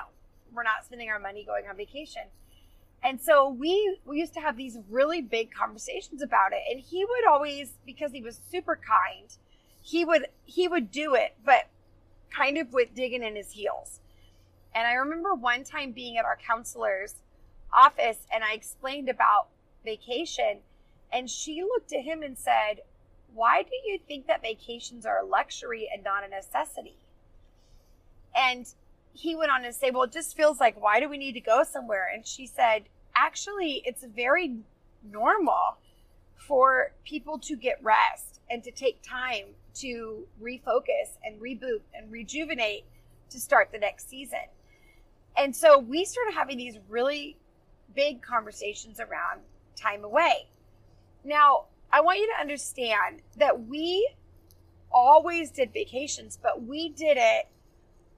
we're 0.51 0.63
not 0.63 0.85
spending 0.85 1.09
our 1.09 1.19
money 1.19 1.43
going 1.45 1.65
on 1.69 1.77
vacation. 1.77 2.23
And 3.03 3.19
so 3.19 3.49
we 3.49 3.97
we 4.05 4.19
used 4.19 4.33
to 4.35 4.39
have 4.39 4.57
these 4.57 4.77
really 4.89 5.21
big 5.21 5.51
conversations 5.51 6.21
about 6.21 6.53
it. 6.53 6.61
And 6.69 6.79
he 6.79 7.03
would 7.03 7.27
always, 7.27 7.73
because 7.85 8.11
he 8.11 8.21
was 8.21 8.39
super 8.49 8.75
kind, 8.75 9.27
he 9.81 10.05
would 10.05 10.27
he 10.45 10.67
would 10.67 10.91
do 10.91 11.15
it, 11.15 11.35
but 11.43 11.67
kind 12.35 12.57
of 12.57 12.73
with 12.73 12.95
digging 12.95 13.23
in 13.23 13.35
his 13.35 13.51
heels. 13.51 13.99
And 14.73 14.87
I 14.87 14.93
remember 14.93 15.33
one 15.33 15.63
time 15.63 15.91
being 15.91 16.17
at 16.17 16.25
our 16.25 16.37
counselor's 16.37 17.15
office 17.73 18.27
and 18.33 18.43
I 18.43 18.53
explained 18.53 19.09
about 19.09 19.47
vacation 19.83 20.59
and 21.11 21.29
she 21.29 21.61
looked 21.61 21.93
at 21.93 22.03
him 22.03 22.23
and 22.23 22.37
said, 22.37 22.81
Why 23.33 23.63
do 23.63 23.75
you 23.85 23.99
think 23.99 24.27
that 24.27 24.41
vacations 24.41 25.05
are 25.05 25.19
a 25.19 25.25
luxury 25.25 25.89
and 25.93 26.03
not 26.03 26.23
a 26.23 26.29
necessity? 26.29 26.97
And 28.35 28.65
he 29.13 29.35
went 29.35 29.51
on 29.51 29.63
to 29.63 29.73
say, 29.73 29.91
Well, 29.91 30.03
it 30.03 30.11
just 30.11 30.37
feels 30.37 30.59
like, 30.59 30.81
why 30.81 30.99
do 30.99 31.09
we 31.09 31.17
need 31.17 31.33
to 31.33 31.41
go 31.41 31.63
somewhere? 31.63 32.09
And 32.13 32.25
she 32.25 32.47
said, 32.47 32.83
Actually, 33.13 33.81
it's 33.85 34.03
very 34.03 34.59
normal 35.03 35.77
for 36.37 36.93
people 37.03 37.37
to 37.39 37.55
get 37.55 37.83
rest 37.83 38.39
and 38.49 38.63
to 38.63 38.71
take 38.71 39.01
time 39.01 39.45
to 39.75 40.27
refocus 40.41 41.17
and 41.23 41.39
reboot 41.41 41.81
and 41.93 42.11
rejuvenate 42.11 42.85
to 43.29 43.39
start 43.39 43.69
the 43.71 43.77
next 43.77 44.09
season. 44.09 44.39
And 45.37 45.55
so 45.55 45.79
we 45.79 46.05
started 46.05 46.33
having 46.33 46.57
these 46.57 46.77
really 46.89 47.37
big 47.95 48.21
conversations 48.21 48.99
around 48.99 49.41
time 49.75 50.03
away. 50.03 50.47
Now, 51.23 51.65
I 51.91 52.01
want 52.01 52.19
you 52.19 52.27
to 52.27 52.41
understand 52.41 53.21
that 53.37 53.67
we 53.67 54.09
always 54.91 55.51
did 55.51 55.73
vacations, 55.73 56.37
but 56.41 56.63
we 56.63 56.89
did 56.89 57.17
it 57.17 57.47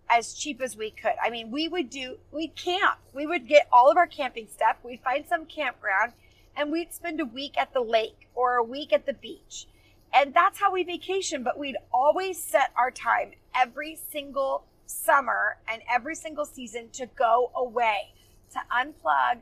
as 0.09 0.33
cheap 0.33 0.61
as 0.61 0.75
we 0.75 0.91
could. 0.91 1.13
I 1.23 1.29
mean, 1.29 1.51
we 1.51 1.67
would 1.67 1.89
do, 1.89 2.17
we'd 2.31 2.55
camp. 2.55 2.99
We 3.13 3.25
would 3.25 3.47
get 3.47 3.67
all 3.71 3.89
of 3.89 3.97
our 3.97 4.07
camping 4.07 4.47
stuff. 4.47 4.77
We'd 4.83 5.01
find 5.01 5.25
some 5.27 5.45
campground 5.45 6.13
and 6.55 6.71
we'd 6.71 6.93
spend 6.93 7.19
a 7.19 7.25
week 7.25 7.57
at 7.57 7.73
the 7.73 7.81
lake 7.81 8.27
or 8.35 8.55
a 8.55 8.63
week 8.63 8.93
at 8.93 9.05
the 9.05 9.13
beach. 9.13 9.67
And 10.13 10.33
that's 10.33 10.59
how 10.59 10.71
we 10.71 10.83
vacation, 10.83 11.43
but 11.43 11.57
we'd 11.57 11.77
always 11.91 12.41
set 12.41 12.71
our 12.77 12.91
time 12.91 13.31
every 13.55 13.97
single 14.11 14.65
summer 14.85 15.57
and 15.67 15.81
every 15.91 16.15
single 16.15 16.45
season 16.45 16.89
to 16.93 17.07
go 17.07 17.51
away, 17.55 18.13
to 18.51 18.59
unplug 18.71 19.41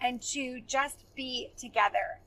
and 0.00 0.22
to 0.22 0.60
just 0.66 1.04
be 1.14 1.50
together. 1.58 2.20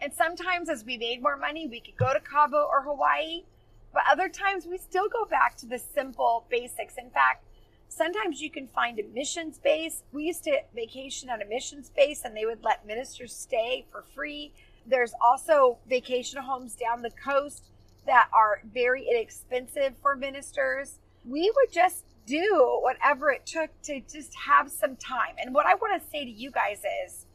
And 0.00 0.12
sometimes 0.12 0.68
as 0.68 0.84
we 0.84 0.98
made 0.98 1.22
more 1.22 1.36
money, 1.36 1.68
we 1.68 1.80
could 1.80 1.96
go 1.96 2.12
to 2.12 2.18
Cabo 2.18 2.68
or 2.68 2.82
Hawaii, 2.82 3.44
but 3.92 4.02
other 4.10 4.28
times 4.28 4.66
we 4.66 4.76
still 4.78 5.08
go 5.08 5.24
back 5.24 5.56
to 5.58 5.66
the 5.66 5.78
simple 5.78 6.44
basics. 6.50 6.94
In 6.96 7.10
fact, 7.10 7.44
sometimes 7.88 8.40
you 8.40 8.50
can 8.50 8.66
find 8.66 8.98
a 8.98 9.04
mission 9.04 9.52
space. 9.52 10.02
We 10.12 10.24
used 10.24 10.42
to 10.44 10.58
vacation 10.74 11.28
at 11.28 11.40
a 11.40 11.44
mission 11.44 11.84
space 11.84 12.22
and 12.24 12.36
they 12.36 12.46
would 12.46 12.64
let 12.64 12.84
ministers 12.84 13.32
stay 13.32 13.86
for 13.92 14.02
free. 14.14 14.52
There's 14.86 15.12
also 15.20 15.78
vacation 15.88 16.42
homes 16.42 16.74
down 16.74 17.02
the 17.02 17.10
coast 17.10 17.64
that 18.06 18.28
are 18.32 18.62
very 18.72 19.06
inexpensive 19.08 19.94
for 20.02 20.16
ministers. 20.16 20.98
We 21.24 21.50
would 21.54 21.72
just 21.72 22.04
do 22.26 22.78
whatever 22.82 23.30
it 23.30 23.46
took 23.46 23.70
to 23.82 24.00
just 24.00 24.34
have 24.46 24.70
some 24.70 24.96
time. 24.96 25.34
And 25.38 25.54
what 25.54 25.66
I 25.66 25.74
want 25.74 26.00
to 26.02 26.10
say 26.10 26.24
to 26.24 26.30
you 26.30 26.50
guys 26.50 26.82
is 27.04 27.26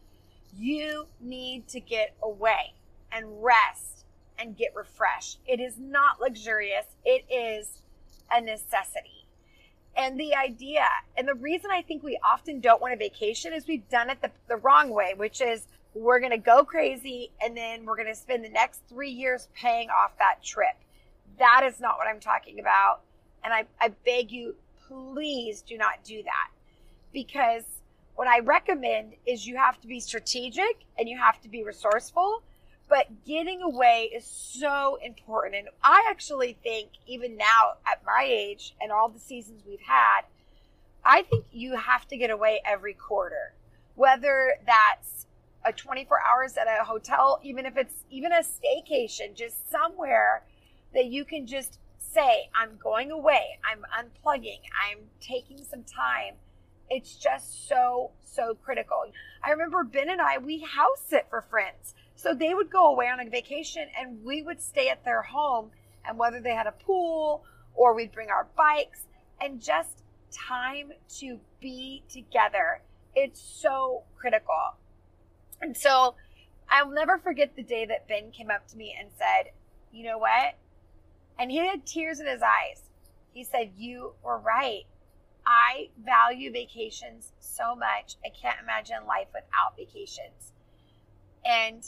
you 0.58 1.08
need 1.22 1.68
to 1.70 1.80
get 1.80 2.16
away 2.22 2.74
and 3.12 3.44
rest 3.44 4.06
and 4.40 4.58
get 4.58 4.76
refreshed. 4.76 5.40
It 5.48 5.60
is 5.60 5.78
not 5.78 6.20
luxurious, 6.20 6.86
it 7.06 7.26
is 7.32 7.82
a 8.32 8.42
necessity. 8.42 9.28
And 9.96 10.20
the 10.20 10.36
idea, 10.36 10.86
and 11.18 11.28
the 11.28 11.34
reason 11.34 11.72
I 11.72 11.82
think 11.82 12.04
we 12.04 12.20
often 12.24 12.60
don't 12.60 12.82
want 12.82 12.94
a 12.94 12.98
vacation 12.98 13.52
is 13.52 13.68
we've 13.68 13.90
done 13.90 14.12
it 14.12 14.22
the, 14.22 14.30
the 14.48 14.58
wrong 14.58 14.90
way, 14.90 15.14
which 15.16 15.42
is 15.42 15.64
we're 16.00 16.20
going 16.20 16.32
to 16.32 16.38
go 16.38 16.64
crazy 16.64 17.32
and 17.42 17.56
then 17.56 17.86
we're 17.86 17.96
going 17.96 18.08
to 18.08 18.16
spend 18.16 18.44
the 18.44 18.50
next 18.50 18.82
three 18.90 19.12
years 19.12 19.48
paying 19.56 19.90
off 19.90 20.18
that 20.20 20.44
trip. 20.44 20.76
That 21.40 21.64
is 21.66 21.80
not 21.80 21.98
what 21.98 22.08
I'm 22.08 22.20
talking 22.20 22.60
about. 22.60 23.02
And 23.44 23.54
I, 23.54 23.66
I 23.80 23.90
beg 24.06 24.32
you, 24.32 24.56
please 24.88 25.62
do 25.62 25.78
not 25.78 26.04
do 26.04 26.24
that 26.24 26.50
because 27.14 27.64
what 28.16 28.28
I 28.28 28.40
recommend 28.40 29.14
is 29.26 29.46
you 29.46 29.58
have 29.58 29.80
to 29.82 29.88
be 29.88 30.00
strategic 30.00 30.86
and 30.98 31.08
you 31.08 31.18
have 31.18 31.40
to 31.42 31.50
be 31.50 31.64
resourceful, 31.64 32.42
but 32.90 33.08
getting 33.26 33.62
away 33.62 34.10
is 34.14 34.26
so 34.26 34.98
important. 35.04 35.56
And 35.56 35.68
I 35.84 36.08
actually 36.10 36.58
think, 36.64 36.90
even 37.06 37.38
now 37.38 37.74
at 37.86 38.04
my 38.06 38.26
age 38.28 38.76
and 38.82 38.92
all 38.92 39.10
the 39.10 39.20
seasons 39.20 39.62
we've 39.68 39.80
had, 39.82 40.22
I 41.06 41.22
think 41.24 41.46
you 41.52 41.76
have 41.76 42.08
to 42.08 42.18
get 42.18 42.32
away 42.32 42.62
every 42.66 42.94
quarter, 42.94 43.54
whether 43.96 44.56
that's 44.66 45.17
a 45.68 45.74
24 45.74 46.20
hours 46.22 46.58
at 46.58 46.68
a 46.68 46.84
hotel, 46.84 47.40
even 47.44 47.66
if 47.66 47.78
it's 47.78 48.06
even 48.10 48.32
a 48.32 48.42
staycation, 48.42 49.36
just 49.36 49.70
somewhere 49.70 50.44
that 50.94 51.06
you 51.06 51.26
can 51.26 51.46
just 51.46 51.80
say, 51.98 52.50
I'm 52.56 52.78
going 52.82 53.12
away, 53.12 53.60
I'm 53.70 53.84
unplugging, 54.00 54.62
I'm 54.90 55.00
taking 55.20 55.64
some 55.64 55.84
time 55.84 56.36
it's 56.90 57.16
just 57.16 57.68
so, 57.68 58.12
so 58.24 58.56
critical. 58.64 59.04
I 59.44 59.52
remember 59.52 59.84
Ben 59.84 60.10
and 60.10 60.22
I, 60.22 60.38
we 60.38 60.60
house 60.60 61.02
sit 61.08 61.28
for 61.30 61.42
friends. 61.42 61.96
So 62.16 62.34
they 62.34 62.54
would 62.54 62.70
go 62.70 62.88
away 62.88 63.08
on 63.08 63.20
a 63.20 63.30
vacation 63.30 63.88
and 64.00 64.24
we 64.24 64.42
would 64.42 64.62
stay 64.62 64.90
at 64.90 65.04
their 65.04 65.22
home. 65.22 65.72
And 66.08 66.18
whether 66.18 66.40
they 66.40 66.56
had 66.56 66.68
a 66.68 66.72
pool 66.72 67.44
or 67.76 67.94
we'd 67.94 68.14
bring 68.14 68.30
our 68.30 68.48
bikes 68.56 69.02
and 69.42 69.62
just 69.62 70.04
time 70.32 70.94
to 71.20 71.40
be 71.60 72.04
together. 72.10 72.82
It's 73.14 73.42
so 73.42 74.04
critical. 74.16 74.76
And 75.62 75.76
so 75.76 76.16
I'll 76.70 76.92
never 76.92 77.18
forget 77.18 77.56
the 77.56 77.64
day 77.64 77.86
that 77.86 78.08
Ben 78.08 78.32
came 78.32 78.52
up 78.52 78.68
to 78.70 78.78
me 78.78 78.96
and 79.00 79.10
said, 79.18 79.52
You 79.92 80.04
know 80.04 80.18
what? 80.18 80.56
And 81.40 81.52
he 81.52 81.58
had 81.58 81.86
tears 81.86 82.20
in 82.20 82.28
his 82.28 82.42
eyes. 82.42 82.82
He 83.34 83.44
said, 83.44 83.72
You 83.76 84.14
were 84.24 84.40
right. 84.40 84.86
I 85.46 85.90
value 86.04 86.52
vacations 86.52 87.32
so 87.40 87.76
much. 87.76 88.16
I 88.26 88.30
can't 88.30 88.60
imagine 88.62 89.06
life 89.08 89.28
without 89.34 89.78
vacations. 89.78 90.52
And 91.46 91.84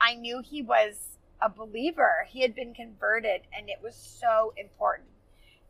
I 0.00 0.14
knew 0.14 0.40
he 0.40 0.62
was 0.62 1.18
a 1.42 1.48
believer. 1.48 2.26
He 2.28 2.42
had 2.42 2.54
been 2.54 2.72
converted, 2.72 3.42
and 3.56 3.68
it 3.68 3.78
was 3.82 3.96
so 3.96 4.52
important. 4.56 5.08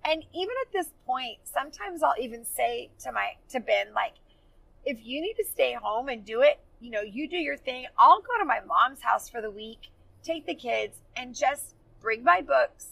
And 0.04 0.24
even 0.34 0.54
at 0.66 0.72
this 0.72 0.88
point, 1.06 1.38
sometimes 1.44 2.02
I'll 2.02 2.14
even 2.20 2.44
say 2.44 2.90
to 3.00 3.12
my 3.12 3.36
to 3.50 3.60
Ben, 3.60 3.92
like, 3.94 4.14
if 4.84 4.98
you 5.02 5.20
need 5.20 5.34
to 5.34 5.44
stay 5.44 5.74
home 5.74 6.08
and 6.08 6.24
do 6.24 6.42
it, 6.42 6.60
you 6.80 6.90
know, 6.90 7.02
you 7.02 7.28
do 7.28 7.36
your 7.36 7.56
thing. 7.56 7.86
I'll 7.98 8.20
go 8.20 8.38
to 8.38 8.44
my 8.44 8.60
mom's 8.60 9.02
house 9.02 9.28
for 9.28 9.40
the 9.40 9.50
week, 9.50 9.90
take 10.22 10.46
the 10.46 10.54
kids, 10.54 10.96
and 11.16 11.34
just 11.34 11.74
bring 12.00 12.24
my 12.24 12.40
books 12.40 12.86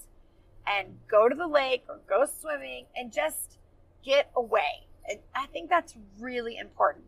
and 0.67 0.99
go 1.11 1.29
to 1.29 1.35
the 1.35 1.47
lake 1.47 1.85
or 1.89 2.01
go 2.09 2.27
swimming 2.27 2.85
and 2.95 3.13
just 3.13 3.59
get 4.05 4.31
away. 4.37 4.87
And 5.09 5.21
I 5.35 5.47
think 5.47 5.71
that's 5.71 5.95
really 6.21 6.59
important. 6.59 7.07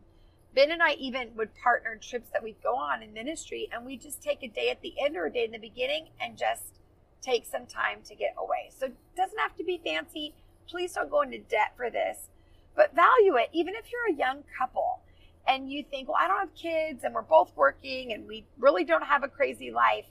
Ben 0.53 0.71
and 0.71 0.81
I 0.81 0.93
even 0.93 1.29
would 1.35 1.55
partner 1.55 1.95
trips 1.95 2.29
that 2.33 2.43
we'd 2.43 2.61
go 2.61 2.75
on 2.75 3.03
in 3.03 3.13
ministry, 3.13 3.69
and 3.71 3.85
we 3.85 3.95
just 3.95 4.21
take 4.21 4.43
a 4.43 4.47
day 4.47 4.69
at 4.69 4.81
the 4.81 4.95
end 5.03 5.15
or 5.15 5.27
a 5.27 5.31
day 5.31 5.45
in 5.45 5.51
the 5.51 5.57
beginning 5.57 6.07
and 6.19 6.37
just 6.37 6.79
take 7.21 7.45
some 7.45 7.67
time 7.67 7.99
to 8.05 8.15
get 8.15 8.33
away. 8.37 8.71
So 8.75 8.87
it 8.87 8.95
doesn't 9.15 9.39
have 9.39 9.55
to 9.57 9.63
be 9.63 9.79
fancy. 9.83 10.33
Please 10.67 10.93
don't 10.93 11.11
go 11.11 11.21
into 11.21 11.37
debt 11.37 11.73
for 11.77 11.89
this, 11.89 12.29
but 12.75 12.95
value 12.95 13.35
it. 13.35 13.49
Even 13.53 13.75
if 13.75 13.91
you're 13.91 14.09
a 14.09 14.17
young 14.17 14.43
couple 14.57 15.00
and 15.47 15.71
you 15.71 15.83
think, 15.83 16.07
well, 16.07 16.17
I 16.19 16.27
don't 16.27 16.39
have 16.39 16.55
kids 16.55 17.03
and 17.03 17.13
we're 17.13 17.21
both 17.21 17.51
working 17.55 18.13
and 18.13 18.27
we 18.27 18.45
really 18.59 18.83
don't 18.83 19.03
have 19.03 19.23
a 19.23 19.27
crazy 19.27 19.71
life, 19.71 20.05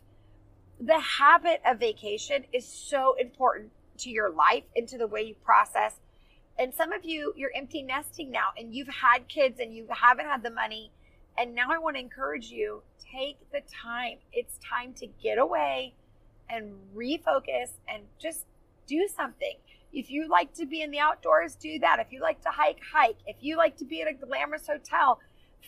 the 0.81 0.99
habit 0.99 1.61
of 1.67 1.79
vacation 1.79 2.45
is 2.53 2.67
so 2.67 3.15
important 3.19 3.71
to 3.99 4.11
your 4.11 4.31
life 4.31 4.65
and 4.75 4.89
to 4.89 4.99
the 4.99 5.07
way 5.07 5.23
you 5.23 5.35
process 5.45 5.95
and 6.61 6.75
some 6.75 6.93
of 6.93 7.07
you, 7.07 7.33
you're 7.37 7.53
empty 7.57 7.83
nesting 7.83 8.31
now 8.31 8.49
and 8.59 8.75
you've 8.75 8.89
had 8.89 9.29
kids 9.29 9.61
and 9.61 9.75
you 9.75 9.87
haven't 9.89 10.27
had 10.27 10.43
the 10.43 10.51
money. 10.51 10.91
And 11.39 11.55
now 11.55 11.69
I 11.71 11.79
want 11.79 11.97
to 11.97 12.01
encourage 12.01 12.51
you 12.51 12.83
take 13.11 13.39
the 13.51 13.63
time. 13.83 14.19
It's 14.31 14.59
time 14.59 14.93
to 14.99 15.07
get 15.07 15.39
away 15.39 15.95
and 16.51 16.75
refocus 16.95 17.71
and 17.89 18.03
just 18.21 18.45
do 18.87 19.09
something. 19.09 19.57
If 19.93 20.11
you 20.11 20.29
like 20.29 20.55
to 20.55 20.67
be 20.67 20.83
in 20.83 20.91
the 20.91 20.99
outdoors, 21.01 21.57
do 21.57 21.79
that. 21.81 21.99
If 21.99 22.13
you 22.13 22.21
like 22.21 22.41
to 22.43 22.51
hike, 22.51 22.81
hike. 22.93 23.19
If 23.27 23.37
you 23.41 23.57
like 23.57 23.77
to 23.79 23.85
be 23.85 24.03
at 24.03 24.09
a 24.09 24.15
glamorous 24.15 24.67
hotel, 24.67 25.19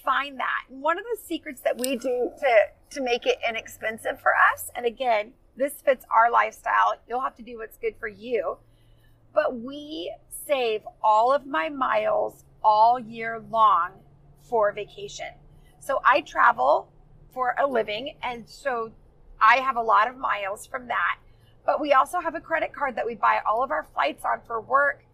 find 0.05 0.39
that. 0.39 0.65
And 0.71 0.81
one 0.81 0.99
of 0.99 1.05
the 1.05 1.19
secrets 1.27 1.61
that 1.63 1.79
we 1.79 1.97
do 1.97 2.31
to 2.39 2.57
to 2.91 3.01
make 3.01 3.27
it 3.27 3.39
inexpensive 3.49 4.21
for 4.21 4.33
us, 4.53 4.71
and 4.77 4.85
again, 4.85 5.33
this 5.57 5.75
fits 5.85 6.05
our 6.15 6.31
lifestyle. 6.31 6.95
You'll 7.09 7.23
have 7.23 7.37
to 7.37 7.43
do 7.43 7.59
what's 7.59 7.77
good 7.79 7.95
for 7.99 8.09
you. 8.09 8.59
But 9.35 9.59
we 9.59 10.15
save 10.47 10.83
all 11.03 11.33
of 11.33 11.47
my 11.47 11.69
miles 11.69 12.45
all 12.63 12.99
year 12.99 13.43
long 13.51 13.93
for 14.49 14.73
vacation. 14.73 15.29
So 15.81 16.01
I 16.05 16.21
travel 16.21 16.93
for 17.33 17.55
a 17.59 17.67
living, 17.67 18.17
and 18.23 18.49
so 18.49 18.93
I 19.41 19.57
have 19.57 19.77
a 19.77 19.83
lot 19.83 20.09
of 20.09 20.17
miles 20.17 20.67
from 20.67 20.89
that. 20.89 21.17
But 21.65 21.81
we 21.81 21.93
also 21.93 22.21
have 22.21 22.35
a 22.35 22.41
credit 22.41 22.73
card 22.73 22.97
that 22.97 23.07
we 23.07 23.15
buy 23.15 23.41
all 23.47 23.63
of 23.63 23.71
our 23.71 23.87
flights 23.95 24.25
on 24.25 24.41
for 24.47 24.61
work, 24.61 25.05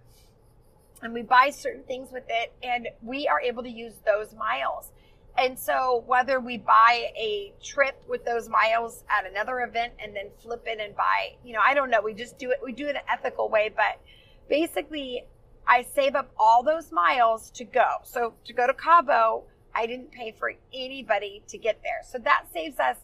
and 1.02 1.12
we 1.12 1.22
buy 1.22 1.50
certain 1.50 1.82
things 1.82 2.10
with 2.10 2.24
it, 2.28 2.52
and 2.62 2.88
we 3.02 3.28
are 3.28 3.40
able 3.40 3.62
to 3.62 3.70
use 3.70 3.94
those 4.04 4.34
miles. 4.34 4.90
And 5.36 5.56
so, 5.56 6.02
whether 6.06 6.40
we 6.40 6.58
buy 6.58 7.12
a 7.16 7.52
trip 7.62 8.02
with 8.08 8.24
those 8.24 8.48
miles 8.48 9.04
at 9.08 9.24
another 9.24 9.60
event 9.60 9.92
and 10.02 10.16
then 10.16 10.30
flip 10.42 10.64
it 10.66 10.80
and 10.80 10.96
buy, 10.96 11.36
you 11.44 11.52
know, 11.52 11.60
I 11.64 11.74
don't 11.74 11.90
know, 11.90 12.00
we 12.02 12.12
just 12.12 12.38
do 12.38 12.50
it, 12.50 12.58
we 12.62 12.72
do 12.72 12.88
it 12.88 12.96
an 12.96 13.02
ethical 13.08 13.48
way, 13.48 13.70
but 13.74 14.00
basically, 14.48 15.24
I 15.64 15.82
save 15.94 16.16
up 16.16 16.30
all 16.36 16.64
those 16.64 16.90
miles 16.90 17.50
to 17.50 17.64
go. 17.64 17.98
So, 18.02 18.34
to 18.46 18.52
go 18.52 18.66
to 18.66 18.74
Cabo, 18.74 19.44
I 19.74 19.86
didn't 19.86 20.10
pay 20.10 20.34
for 20.36 20.54
anybody 20.74 21.42
to 21.48 21.58
get 21.58 21.82
there. 21.84 22.00
So, 22.10 22.18
that 22.18 22.46
saves 22.52 22.80
us 22.80 22.96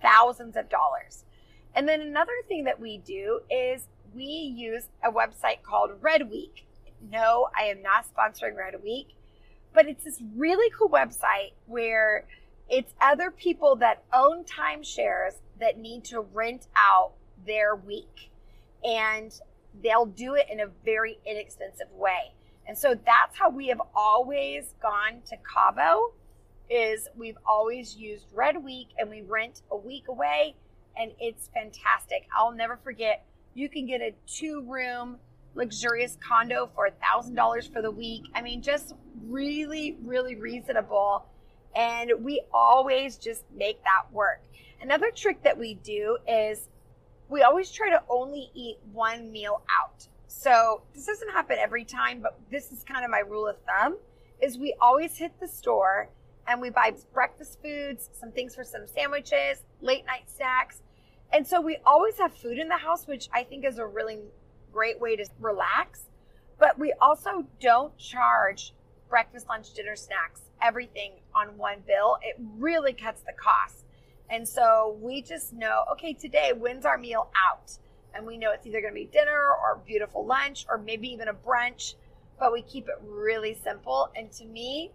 thousands 0.00 0.56
of 0.56 0.68
dollars. 0.68 1.24
And 1.74 1.88
then 1.88 2.00
another 2.00 2.32
thing 2.48 2.64
that 2.64 2.80
we 2.80 2.98
do 2.98 3.40
is 3.50 3.88
we 4.14 4.24
use 4.24 4.84
a 5.02 5.10
website 5.10 5.62
called 5.62 5.90
Red 6.00 6.30
Week. 6.30 6.66
No, 7.10 7.48
I 7.58 7.64
am 7.64 7.82
not 7.82 8.06
sponsoring 8.14 8.56
Red 8.56 8.82
Week 8.82 9.08
but 9.74 9.88
it's 9.88 10.04
this 10.04 10.22
really 10.36 10.70
cool 10.70 10.88
website 10.88 11.52
where 11.66 12.24
it's 12.70 12.94
other 13.00 13.30
people 13.30 13.76
that 13.76 14.04
own 14.12 14.44
timeshares 14.44 15.34
that 15.60 15.78
need 15.78 16.04
to 16.04 16.20
rent 16.20 16.68
out 16.76 17.12
their 17.44 17.74
week. 17.74 18.30
And 18.82 19.32
they'll 19.82 20.06
do 20.06 20.34
it 20.34 20.46
in 20.50 20.60
a 20.60 20.68
very 20.84 21.18
inexpensive 21.26 21.90
way. 21.92 22.32
And 22.66 22.78
so 22.78 22.94
that's 22.94 23.36
how 23.36 23.50
we 23.50 23.66
have 23.68 23.82
always 23.94 24.74
gone 24.80 25.20
to 25.26 25.36
Cabo 25.36 26.12
is 26.70 27.08
we've 27.14 27.36
always 27.44 27.96
used 27.96 28.26
Red 28.32 28.64
Week 28.64 28.88
and 28.96 29.10
we 29.10 29.20
rent 29.20 29.60
a 29.70 29.76
week 29.76 30.08
away 30.08 30.54
and 30.96 31.12
it's 31.18 31.48
fantastic. 31.52 32.26
I'll 32.36 32.52
never 32.52 32.76
forget 32.76 33.24
you 33.54 33.68
can 33.68 33.86
get 33.86 34.00
a 34.00 34.14
two 34.26 34.62
room 34.62 35.18
luxurious 35.54 36.18
condo 36.26 36.68
for 36.74 36.86
a 36.86 36.90
thousand 36.90 37.34
dollars 37.34 37.66
for 37.66 37.80
the 37.80 37.90
week. 37.90 38.24
I 38.34 38.42
mean, 38.42 38.62
just 38.62 38.94
really, 39.26 39.96
really 40.02 40.34
reasonable. 40.34 41.26
And 41.76 42.12
we 42.20 42.42
always 42.52 43.16
just 43.16 43.44
make 43.54 43.82
that 43.84 44.12
work. 44.12 44.42
Another 44.80 45.10
trick 45.10 45.42
that 45.42 45.58
we 45.58 45.74
do 45.74 46.18
is 46.28 46.68
we 47.28 47.42
always 47.42 47.70
try 47.70 47.90
to 47.90 48.02
only 48.08 48.50
eat 48.54 48.78
one 48.92 49.32
meal 49.32 49.62
out. 49.80 50.06
So 50.26 50.82
this 50.94 51.06
doesn't 51.06 51.30
happen 51.30 51.56
every 51.58 51.84
time, 51.84 52.20
but 52.20 52.38
this 52.50 52.70
is 52.70 52.84
kind 52.84 53.04
of 53.04 53.10
my 53.10 53.20
rule 53.20 53.46
of 53.46 53.56
thumb 53.66 53.98
is 54.42 54.58
we 54.58 54.74
always 54.80 55.16
hit 55.16 55.32
the 55.40 55.48
store 55.48 56.10
and 56.46 56.60
we 56.60 56.70
buy 56.70 56.92
breakfast 57.12 57.58
foods, 57.62 58.10
some 58.18 58.32
things 58.32 58.54
for 58.54 58.64
some 58.64 58.86
sandwiches, 58.86 59.62
late 59.80 60.04
night 60.06 60.30
snacks. 60.30 60.82
And 61.32 61.46
so 61.46 61.60
we 61.60 61.78
always 61.84 62.18
have 62.18 62.34
food 62.34 62.58
in 62.58 62.68
the 62.68 62.76
house, 62.76 63.06
which 63.06 63.28
I 63.32 63.44
think 63.44 63.64
is 63.64 63.78
a 63.78 63.86
really 63.86 64.18
great 64.72 65.00
way 65.00 65.16
to 65.16 65.26
relax. 65.40 66.02
But 66.58 66.78
we 66.78 66.92
also 67.00 67.46
don't 67.60 67.96
charge 67.98 68.72
breakfast, 69.08 69.48
lunch, 69.48 69.72
dinner, 69.74 69.96
snacks, 69.96 70.42
everything 70.62 71.12
on 71.34 71.56
one 71.56 71.78
bill. 71.86 72.18
It 72.22 72.36
really 72.58 72.92
cuts 72.92 73.22
the 73.22 73.32
cost. 73.32 73.84
And 74.30 74.48
so 74.48 74.98
we 75.00 75.22
just 75.22 75.52
know, 75.52 75.84
okay, 75.92 76.14
today, 76.14 76.52
when's 76.56 76.84
our 76.84 76.98
meal 76.98 77.30
out? 77.48 77.72
And 78.14 78.26
we 78.26 78.38
know 78.38 78.52
it's 78.52 78.66
either 78.66 78.80
going 78.80 78.94
to 78.94 79.00
be 79.00 79.06
dinner 79.06 79.48
or 79.50 79.80
beautiful 79.84 80.24
lunch 80.24 80.66
or 80.68 80.78
maybe 80.78 81.08
even 81.08 81.28
a 81.28 81.34
brunch, 81.34 81.94
but 82.38 82.52
we 82.52 82.62
keep 82.62 82.88
it 82.88 82.94
really 83.02 83.54
simple. 83.54 84.10
And 84.16 84.30
to 84.32 84.44
me, 84.44 84.92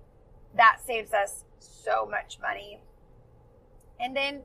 that 0.55 0.79
saves 0.85 1.13
us 1.13 1.43
so 1.59 2.05
much 2.05 2.39
money. 2.41 2.81
And 3.99 4.15
then 4.15 4.41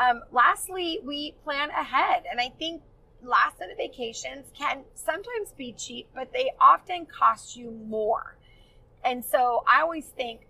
um, 0.00 0.22
lastly, 0.32 1.00
we 1.04 1.34
plan 1.44 1.70
ahead. 1.70 2.24
And 2.30 2.40
I 2.40 2.52
think 2.58 2.82
last 3.22 3.58
minute 3.60 3.76
vacations 3.76 4.46
can 4.56 4.84
sometimes 4.94 5.52
be 5.56 5.72
cheap, 5.72 6.08
but 6.14 6.32
they 6.32 6.50
often 6.60 7.06
cost 7.06 7.56
you 7.56 7.70
more. 7.70 8.36
And 9.04 9.24
so 9.24 9.64
I 9.68 9.82
always 9.82 10.06
think 10.06 10.46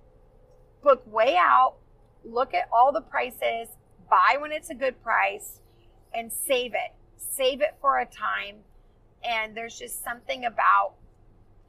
book 0.82 1.02
way 1.06 1.36
out, 1.36 1.76
look 2.24 2.54
at 2.54 2.68
all 2.72 2.92
the 2.92 3.00
prices, 3.00 3.68
buy 4.08 4.36
when 4.38 4.52
it's 4.52 4.70
a 4.70 4.74
good 4.74 5.02
price, 5.02 5.60
and 6.12 6.32
save 6.32 6.72
it. 6.74 6.94
Save 7.16 7.60
it 7.60 7.76
for 7.80 7.98
a 7.98 8.06
time. 8.06 8.58
And 9.24 9.56
there's 9.56 9.78
just 9.78 10.04
something 10.04 10.44
about 10.44 10.94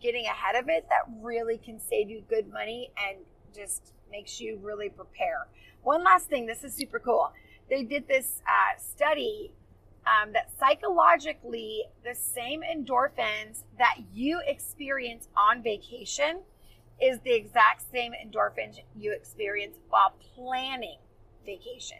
getting 0.06 0.26
ahead 0.26 0.56
of 0.56 0.70
it 0.70 0.86
that 0.90 1.02
really 1.20 1.58
can 1.58 1.80
save 1.80 2.12
you 2.12 2.22
good 2.30 2.48
money 2.54 2.92
and 3.10 3.18
just 3.56 3.94
makes 4.12 4.40
you 4.40 4.60
really 4.62 4.88
prepare. 4.88 5.48
One 5.82 6.04
last 6.04 6.28
thing, 6.28 6.46
this 6.46 6.64
is 6.64 6.76
super 6.76 7.00
cool. 7.00 7.32
They 7.72 7.84
did 7.84 8.08
this 8.08 8.42
uh, 8.48 8.80
study 8.80 9.52
um, 10.06 10.34
that 10.34 10.52
psychologically, 10.60 11.86
the 12.04 12.14
same 12.14 12.62
endorphins 12.62 13.64
that 13.80 13.96
you 14.14 14.42
experience 14.46 15.28
on 15.36 15.64
vacation 15.64 16.42
is 17.02 17.20
the 17.22 17.34
exact 17.34 17.84
same 17.92 18.14
endorphins 18.14 18.78
you 18.96 19.12
experience 19.12 19.78
while 19.90 20.14
planning 20.36 21.00
vacation. 21.44 21.98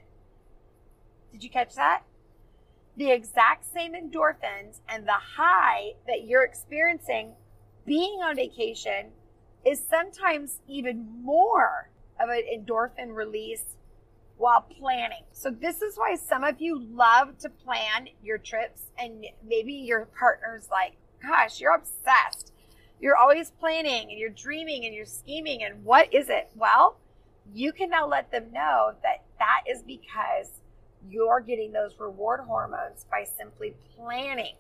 Did 1.32 1.44
you 1.44 1.50
catch 1.50 1.74
that? 1.74 2.04
The 2.96 3.12
exact 3.12 3.66
same 3.74 3.94
endorphins 3.94 4.80
and 4.88 5.08
the 5.08 5.20
high 5.38 5.94
that 6.06 6.26
you're 6.26 6.44
experiencing 6.44 7.34
being 7.86 8.20
on 8.22 8.36
vacation 8.36 9.12
is 9.66 9.82
sometimes 9.90 10.60
even 10.68 11.08
more 11.24 11.90
of 12.20 12.30
an 12.30 12.44
endorphin 12.54 13.14
release 13.14 13.64
while 14.38 14.62
planning. 14.62 15.24
So 15.32 15.50
this 15.50 15.82
is 15.82 15.98
why 15.98 16.16
some 16.16 16.44
of 16.44 16.60
you 16.60 16.80
love 16.80 17.38
to 17.40 17.50
plan 17.50 18.10
your 18.24 18.38
trips 18.38 18.84
and 18.98 19.26
maybe 19.48 19.74
your 19.74 20.06
partner's 20.18 20.68
like, 20.70 20.94
gosh, 21.22 21.60
you're 21.60 21.76
obsessed. 21.76 22.52
You're 23.00 23.18
always 23.18 23.52
planning 23.52 24.10
and 24.10 24.20
you're 24.20 24.30
dreaming 24.30 24.86
and 24.86 24.94
you're 24.94 25.06
scheming 25.06 25.64
and 25.64 25.84
what 25.84 26.14
is 26.14 26.30
it? 26.30 26.50
Well, 26.56 26.98
you 27.54 27.72
can 27.72 27.90
now 27.90 28.08
let 28.08 28.32
them 28.32 28.52
know 28.52 28.94
that 29.04 29.24
that 29.40 29.62
is 29.70 29.84
because 29.84 30.50
you're 31.10 31.40
getting 31.40 31.72
those 31.72 32.00
reward 32.00 32.42
hormones 32.42 33.06
by 33.10 33.26
simply 33.38 33.76
planning 33.96 34.56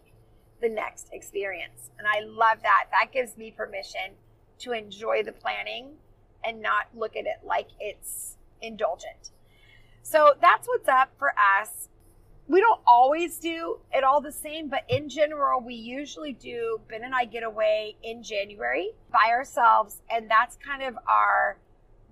the 0.62 0.70
next 0.70 1.10
experience. 1.12 1.89
And 1.98 2.08
I 2.08 2.22
love 2.26 2.62
that. 2.63 2.86
That 2.91 3.12
gives 3.12 3.38
me 3.38 3.52
permission 3.52 4.15
to 4.60 4.72
enjoy 4.72 5.24
the 5.24 5.32
planning 5.32 5.94
and 6.44 6.62
not 6.62 6.88
look 6.96 7.15
at 7.15 7.26
it 7.26 7.46
like 7.46 7.68
it's 7.80 8.38
indulgent. 8.62 9.32
So 10.02 10.34
that's 10.41 10.68
what's 10.68 10.88
up 10.88 11.10
for 11.18 11.30
us. 11.30 11.89
We 12.48 12.62
don't 12.62 12.82
always 12.86 13.38
do 13.39 13.80
it 13.91 14.04
all 14.04 14.22
the 14.22 14.32
same, 14.32 14.70
but 14.70 14.84
in 14.88 15.10
general, 15.10 15.62
we 15.62 15.74
usually 15.74 16.34
do 16.34 16.80
Ben 16.88 17.04
and 17.04 17.15
I 17.15 17.26
get 17.26 17.41
away 17.41 17.96
in 18.04 18.22
January 18.22 18.91
by 19.12 19.32
ourselves. 19.32 20.02
And 20.12 20.30
that's 20.30 20.56
kind 20.58 20.84
of 20.84 20.96
our 21.08 21.58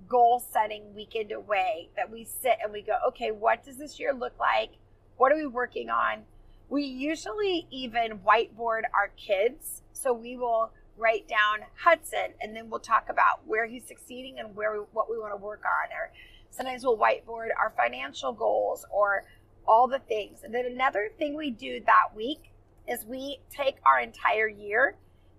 goal 0.08 0.44
setting 0.52 0.94
weekend 0.96 1.32
away 1.32 1.90
that 1.96 2.10
we 2.10 2.24
sit 2.24 2.58
and 2.64 2.74
we 2.74 2.82
go, 2.82 2.98
okay, 3.10 3.30
what 3.32 3.64
does 3.64 3.78
this 3.78 4.00
year 4.00 4.12
look 4.12 4.34
like? 4.40 4.72
What 5.18 5.32
are 5.32 5.36
we 5.36 5.46
working 5.46 5.90
on? 5.90 6.24
We 6.70 6.84
usually 6.84 7.68
even 7.72 8.20
whiteboard 8.20 8.84
our 8.94 9.12
kids. 9.16 9.82
So 9.94 10.14
we 10.14 10.36
will 10.36 10.72
write 10.98 11.28
down 11.28 11.68
Hudson 11.76 12.34
and 12.42 12.56
then 12.56 12.70
we'll 12.70 12.80
talk 12.80 13.10
about 13.10 13.46
where 13.46 13.66
he's 13.66 13.86
succeeding 13.86 14.40
and 14.40 14.56
where 14.56 14.74
we, 14.74 14.80
what 14.92 15.10
we 15.10 15.18
want 15.18 15.34
to 15.34 15.38
work 15.38 15.64
on 15.66 15.92
or 15.92 16.12
Sometimes 16.54 16.84
we'll 16.84 16.98
whiteboard 16.98 17.48
our 17.60 17.74
financial 17.76 18.32
goals 18.32 18.86
or 18.92 19.26
all 19.68 19.88
the 19.88 19.98
things. 19.98 20.44
And 20.44 20.54
then 20.54 20.66
another 20.66 21.10
thing 21.18 21.36
we 21.36 21.50
do 21.50 21.82
that 21.86 22.16
week 22.16 22.52
is 22.88 23.06
we 23.06 23.40
take 23.50 23.78
our 23.86 24.00
entire 24.00 24.48
year 24.48 24.96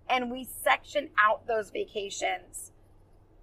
and 0.09 0.29
we 0.29 0.43
section 0.43 1.09
out 1.17 1.47
those 1.47 1.69
vacations 1.69 2.73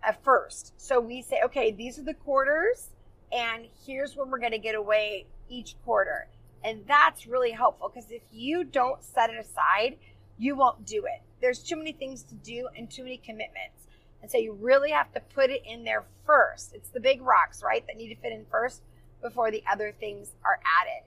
at 0.02 0.22
first. 0.22 0.74
So 0.76 1.00
we 1.00 1.22
say, 1.22 1.40
okay, 1.44 1.72
these 1.72 1.98
are 1.98 2.04
the 2.04 2.14
quarters, 2.14 2.90
and 3.32 3.66
here's 3.86 4.16
when 4.16 4.30
we're 4.30 4.38
going 4.38 4.52
to 4.52 4.58
get 4.58 4.74
away 4.74 5.26
each 5.48 5.74
quarter. 5.84 6.28
And 6.64 6.84
that's 6.86 7.26
really 7.26 7.50
helpful 7.50 7.90
because 7.92 8.10
if 8.10 8.22
you 8.30 8.64
don't 8.64 9.02
set 9.02 9.30
it 9.30 9.36
aside, 9.38 9.96
you 10.38 10.56
won't 10.56 10.86
do 10.86 11.04
it. 11.04 11.22
There's 11.40 11.62
too 11.62 11.76
many 11.76 11.92
things 11.92 12.22
to 12.24 12.34
do 12.34 12.68
and 12.76 12.90
too 12.90 13.02
many 13.02 13.16
commitments. 13.16 13.86
And 14.22 14.30
so 14.30 14.38
you 14.38 14.52
really 14.52 14.90
have 14.92 15.12
to 15.14 15.20
put 15.20 15.50
it 15.50 15.62
in 15.66 15.82
there 15.84 16.04
first. 16.24 16.72
It's 16.74 16.90
the 16.90 17.00
big 17.00 17.22
rocks, 17.22 17.62
right, 17.62 17.84
that 17.86 17.96
need 17.96 18.14
to 18.14 18.20
fit 18.20 18.32
in 18.32 18.46
first 18.50 18.82
before 19.20 19.50
the 19.50 19.62
other 19.70 19.92
things 19.98 20.32
are 20.44 20.60
added. 20.80 21.04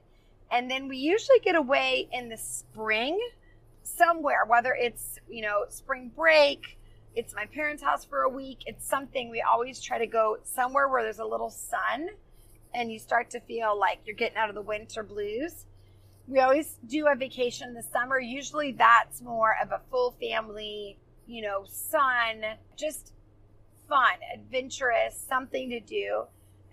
And 0.52 0.70
then 0.70 0.88
we 0.88 0.98
usually 0.98 1.39
get 1.39 1.56
away 1.56 2.10
in 2.12 2.30
the 2.30 2.38
spring 2.38 3.20
somewhere, 3.84 4.46
whether 4.46 4.74
it's, 4.74 5.20
you 5.30 5.41
know, 5.41 5.65
spring 5.70 6.12
break, 6.15 6.78
it's 7.15 7.34
my 7.34 7.46
parents' 7.46 7.82
house 7.82 8.04
for 8.04 8.22
a 8.22 8.30
week, 8.30 8.63
it's 8.65 8.86
something 8.86 9.30
we 9.30 9.41
always 9.41 9.82
try 9.82 9.98
to 9.98 10.08
go 10.08 10.38
somewhere 10.44 10.89
where 10.89 11.02
there's 11.02 11.20
a 11.20 11.26
little 11.26 11.50
sun 11.50 12.10
and 12.76 12.92
you 12.92 13.00
start 13.00 13.30
to 13.32 13.40
feel 13.40 13.78
like 13.80 14.00
you're 14.06 14.16
getting 14.16 14.38
out 14.38 14.50
of 14.50 14.56
the 14.56 14.62
winter 14.62 15.02
blues. 15.02 15.66
We 16.28 16.40
always 16.40 16.78
do 16.88 17.08
a 17.08 17.16
vacation 17.16 17.70
in 17.70 17.74
the 17.74 17.84
summer. 17.84 18.20
Usually 18.20 18.74
that's 18.74 19.22
more 19.22 19.56
of 19.62 19.72
a 19.72 19.82
full 19.90 20.16
family, 20.20 20.98
you 21.28 21.42
know, 21.42 21.64
sun, 21.68 22.44
just 22.76 23.14
fun, 23.88 24.18
adventurous, 24.34 25.24
something 25.30 25.70
to 25.70 25.80
do. 25.80 26.24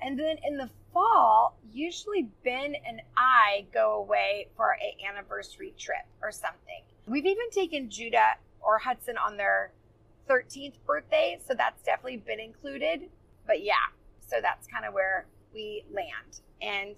And 0.01 0.19
then 0.19 0.37
in 0.43 0.57
the 0.57 0.71
fall, 0.93 1.57
usually 1.71 2.29
Ben 2.45 2.75
and 2.87 3.03
I 3.17 3.67
go 3.73 3.95
away 3.95 4.49
for 4.57 4.73
an 4.73 5.09
anniversary 5.09 5.75
trip 5.79 6.07
or 6.23 6.33
something. 6.33 6.83
We've 7.07 7.27
even 7.27 7.51
taken 7.51 7.91
Judah 7.91 8.35
or 8.61 8.79
Hudson 8.79 9.17
on 9.17 9.37
their 9.37 9.73
13th 10.29 10.75
birthday, 10.87 11.39
so 11.47 11.55
that's 11.55 11.83
definitely 11.83 12.19
been 12.19 12.41
included. 12.41 13.09
But 13.47 13.63
yeah, 13.63 13.75
so 14.27 14.37
that's 14.41 14.67
kind 14.67 14.85
of 14.85 14.95
where 14.95 15.27
we 15.55 15.85
land. 15.93 16.41
And 16.61 16.97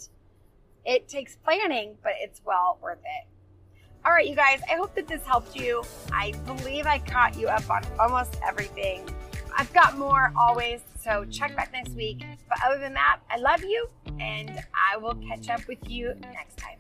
it 0.85 1.09
takes 1.09 1.37
planning, 1.37 1.97
but 2.03 2.13
it's 2.21 2.41
well 2.45 2.79
worth 2.83 2.99
it. 2.99 3.27
All 4.05 4.13
right, 4.13 4.27
you 4.29 4.37
guys, 4.37 4.61
I 4.71 4.75
hope 4.75 4.95
that 4.97 5.09
this 5.09 5.25
helped 5.25 5.57
you. 5.57 5.83
I 6.13 6.33
believe 6.45 6.87
I 6.87 6.99
caught 6.99 7.39
you 7.39 7.49
up 7.49 7.69
on 7.71 7.83
almost 7.99 8.39
everything. 8.47 9.09
I've 9.57 9.73
got 9.73 9.97
more 9.97 10.33
always, 10.37 10.81
so 11.01 11.25
check 11.31 11.57
back 11.57 11.73
next 11.73 11.95
week. 11.95 12.23
But 12.49 12.59
other 12.67 12.79
than 12.79 12.93
that, 12.95 13.21
I 13.31 13.39
love 13.39 13.63
you, 13.63 13.89
and 14.21 14.63
I 14.75 14.99
will 14.99 15.15
catch 15.15 15.49
up 15.49 15.67
with 15.67 15.79
you 15.89 16.15
next 16.21 16.59
time. 16.59 16.79